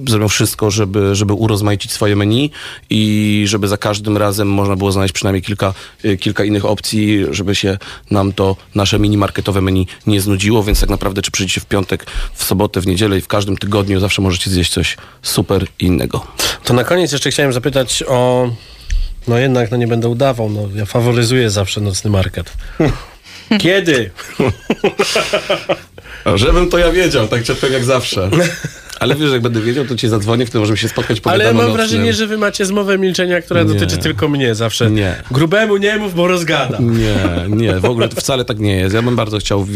[0.07, 2.51] zrobią wszystko, żeby, żeby urozmaicić swoje menu
[2.89, 5.73] i żeby za każdym razem można było znaleźć przynajmniej kilka,
[6.05, 7.77] y, kilka innych opcji, żeby się
[8.11, 12.05] nam to nasze mini marketowe menu nie znudziło, więc tak naprawdę czy przyjdziecie w piątek,
[12.33, 16.25] w sobotę, w niedzielę i w każdym tygodniu zawsze możecie zjeść coś super innego.
[16.63, 18.49] To na koniec jeszcze chciałem zapytać o...
[19.27, 22.53] No jednak, no nie będę udawał, no ja faworyzuję zawsze nocny market.
[23.59, 24.11] Kiedy?
[26.35, 28.29] Żebym to ja wiedział, tak odpowiem jak zawsze.
[28.99, 31.73] Ale wiesz, jak będę wiedział, to cię zadzwonię, wtedy możemy się spotkać, Ale pogadamy mam
[31.73, 33.73] wrażenie, że wy macie zmowę milczenia, która Nie.
[33.73, 34.91] dotyczy tylko mnie zawsze.
[34.91, 35.15] Nie.
[35.31, 36.77] Grubemu nie mów, bo rozgada.
[36.79, 38.95] Nie, nie, w ogóle to wcale tak nie jest.
[38.95, 39.67] Ja bym bardzo chciał...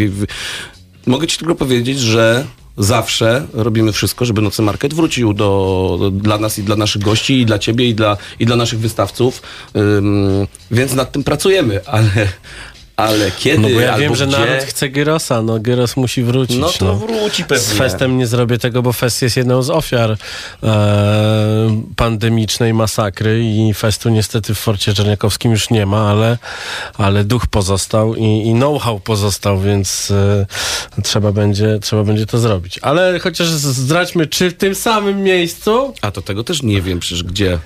[1.05, 2.45] Mogę ci tylko powiedzieć, że
[2.78, 7.41] zawsze robimy wszystko, żeby Nocny Market wrócił do, do, dla nas i dla naszych gości,
[7.41, 9.41] i dla ciebie, i dla, i dla naszych wystawców.
[9.76, 12.09] Ym, więc nad tym pracujemy, ale,
[12.97, 16.23] ale kiedy No bo ja albo wiem, że gdzie, naród chce Gyrosa, no Gyros musi
[16.23, 16.57] wrócić.
[16.57, 17.63] No to wróci pewnie.
[17.63, 20.17] Z Festem nie zrobię tego, bo Fest jest jedną z ofiar
[20.63, 26.37] e, pandemicznej masakry i Festu niestety w Forcie Czerniakowskim już nie ma, ale,
[26.97, 30.45] ale duch pozostał i, i know-how pozostał, więc e,
[31.03, 32.79] trzeba, będzie, trzeba będzie to zrobić.
[32.81, 37.23] Ale chociaż zdradźmy, czy w tym samym miejscu A to tego też nie wiem przecież
[37.23, 37.57] gdzie.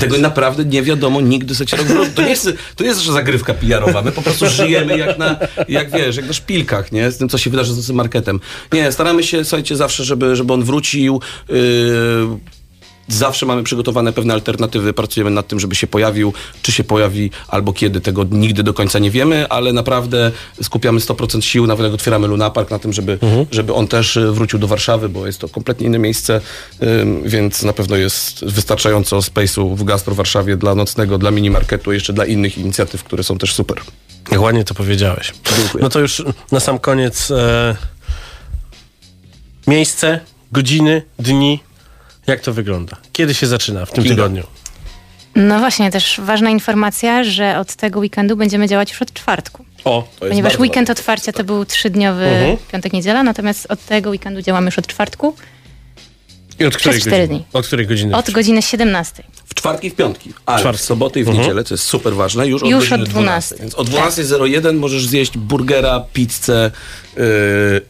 [0.00, 4.02] Tego naprawdę nie wiadomo nigdy rok To nie jest, to nie jest zagrywka PR-owa.
[4.02, 7.10] My po prostu żyjemy jak na, jak wiesz, jak na szpilkach, nie?
[7.10, 8.40] Z tym, co się wydarzy z naszym marketem.
[8.72, 11.20] Nie, staramy się, słuchajcie, zawsze, żeby, żeby on wrócił.
[11.48, 11.56] Yy,
[13.08, 16.32] zawsze mamy przygotowane pewne alternatywy, pracujemy nad tym, żeby się pojawił.
[16.62, 20.32] Czy się pojawi albo kiedy, tego nigdy do końca nie wiemy, ale naprawdę
[20.62, 23.18] skupiamy 100% sił, nawet jak otwieramy Luna Park, na tym, żeby,
[23.50, 26.40] żeby on też y, wrócił do Warszawy, bo jest to kompletnie inne miejsce,
[27.24, 32.12] więc na pewno jest wystarczająco space'u w Gastro w Warszawie dla nocnego, dla minimarketu, jeszcze
[32.12, 33.80] dla innych inicjatyw, które są też super.
[34.36, 35.32] Ładnie to powiedziałeś.
[35.56, 35.82] Dziękuję.
[35.82, 37.76] No to już na sam koniec e,
[39.66, 40.20] miejsce,
[40.52, 41.60] godziny, dni.
[42.26, 42.96] Jak to wygląda?
[43.12, 44.42] Kiedy się zaczyna w tym tygodniu?
[45.36, 49.64] No właśnie, też ważna informacja, że od tego weekendu będziemy działać już od czwartku.
[49.84, 51.00] O, To jest Ponieważ weekend ważne.
[51.00, 52.56] otwarcia to był trzydniowy Mhm.
[52.72, 55.36] piątek, niedziela, natomiast od tego weekendu działamy już od czwartku,
[56.58, 57.28] I od której cztery godziny?
[57.38, 57.44] dni.
[57.52, 58.16] Od której godziny?
[58.16, 59.22] od godziny 17.
[59.46, 60.82] W czwartki i w piątki, ale Czwartki.
[60.82, 61.42] w soboty i w Mhm.
[61.46, 63.56] niedzielę, co jest super ważne, już od Już godziny od 12.
[63.60, 66.70] Więc o 12.01 możesz zjeść burgera, pizzę,
[67.16, 67.22] yy,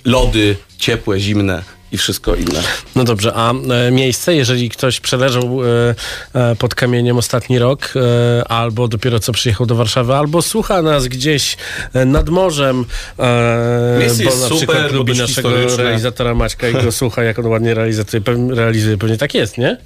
[0.05, 1.63] lody, ciepłe, zimne
[1.93, 2.63] i wszystko inne.
[2.97, 5.95] No dobrze, a e, miejsce, jeżeli ktoś przeleżał e,
[6.35, 7.95] e, pod kamieniem ostatni rok,
[8.49, 11.57] albo dopiero co przyjechał do Warszawy, albo słucha nas gdzieś
[12.07, 12.85] nad morzem,
[14.01, 17.75] Miejsce bo na super, przykład lubi naszego realizatora Maćka i go słucha, jak on ładnie
[17.75, 18.05] realizuje,
[18.51, 18.99] realizuje.
[18.99, 19.77] Pewnie tak jest, nie?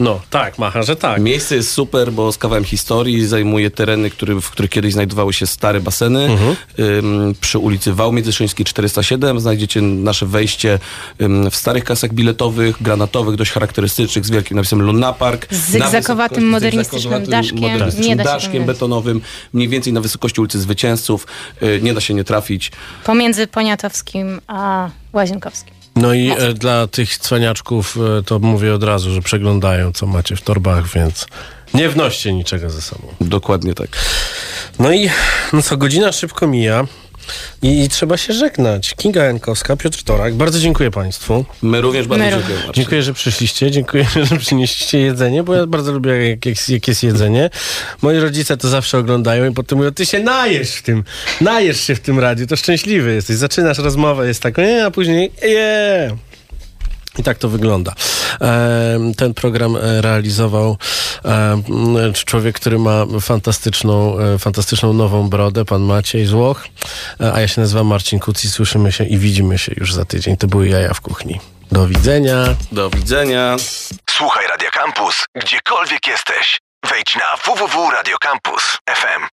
[0.00, 1.22] No, tak, macha, że tak.
[1.22, 5.46] Miejsce jest super, bo z kawałem historii zajmuje tereny, który, w których kiedyś znajdowały się
[5.46, 6.20] stare baseny.
[6.24, 6.56] Mhm.
[6.78, 10.78] Ym, przy ulicy Wał Międzyszyńskiej 407 znajdziecie nasze wejście
[11.20, 15.46] ym, w starych kasach biletowych, granatowych, dość charakterystycznych, z wielkim napisem Luna Park.
[15.50, 17.58] Z zygzakowatym, modernistycznym daszkiem.
[17.60, 19.20] modernistycznym Nie da się daszkiem betonowym,
[19.52, 21.26] mniej więcej na wysokości ulicy Zwycięzców.
[21.62, 22.72] Y, nie da się nie trafić.
[23.04, 25.77] Pomiędzy Poniatowskim a Łazienkowskim.
[26.00, 30.36] No i e, dla tych cwaniaczków e, to mówię od razu, że przeglądają, co macie
[30.36, 31.26] w torbach, więc
[31.74, 33.14] nie wnoście niczego ze sobą.
[33.20, 33.88] Dokładnie tak.
[34.78, 35.10] No i
[35.52, 36.86] no co, godzina szybko mija
[37.62, 38.94] i, i trzeba się żegnać.
[38.94, 41.44] Kinga Jankowska, Piotr Torak, bardzo dziękuję Państwu.
[41.62, 42.54] My również bardzo My dziękujemy.
[42.54, 42.72] Marcin.
[42.74, 47.02] Dziękuję, że przyszliście, dziękuję, że przynieśliście jedzenie, bo ja bardzo lubię, jak, jak, jak jest
[47.02, 47.50] jedzenie.
[48.02, 51.04] Moi rodzice to zawsze oglądają i potem mówią, ty się najesz w tym,
[51.40, 53.36] najesz się w tym radiu, to szczęśliwy jesteś.
[53.36, 56.16] Zaczynasz rozmowę, jest tak, nie, a później, je.
[57.18, 57.92] I tak to wygląda.
[59.16, 60.76] Ten program e, realizował
[62.26, 66.64] człowiek, który ma fantastyczną, e, fantastyczną nową brodę, pan Maciej Złoch,
[67.20, 70.04] E, a ja się nazywam Marcin Kuc i słyszymy się i widzimy się już za
[70.04, 70.36] tydzień.
[70.36, 71.40] To były jaja w kuchni.
[71.72, 72.44] Do widzenia.
[72.72, 73.56] Do widzenia.
[74.10, 76.58] Słuchaj Radio Campus, gdziekolwiek jesteś.
[76.90, 79.22] Wejdź na www.radiocampus.fm.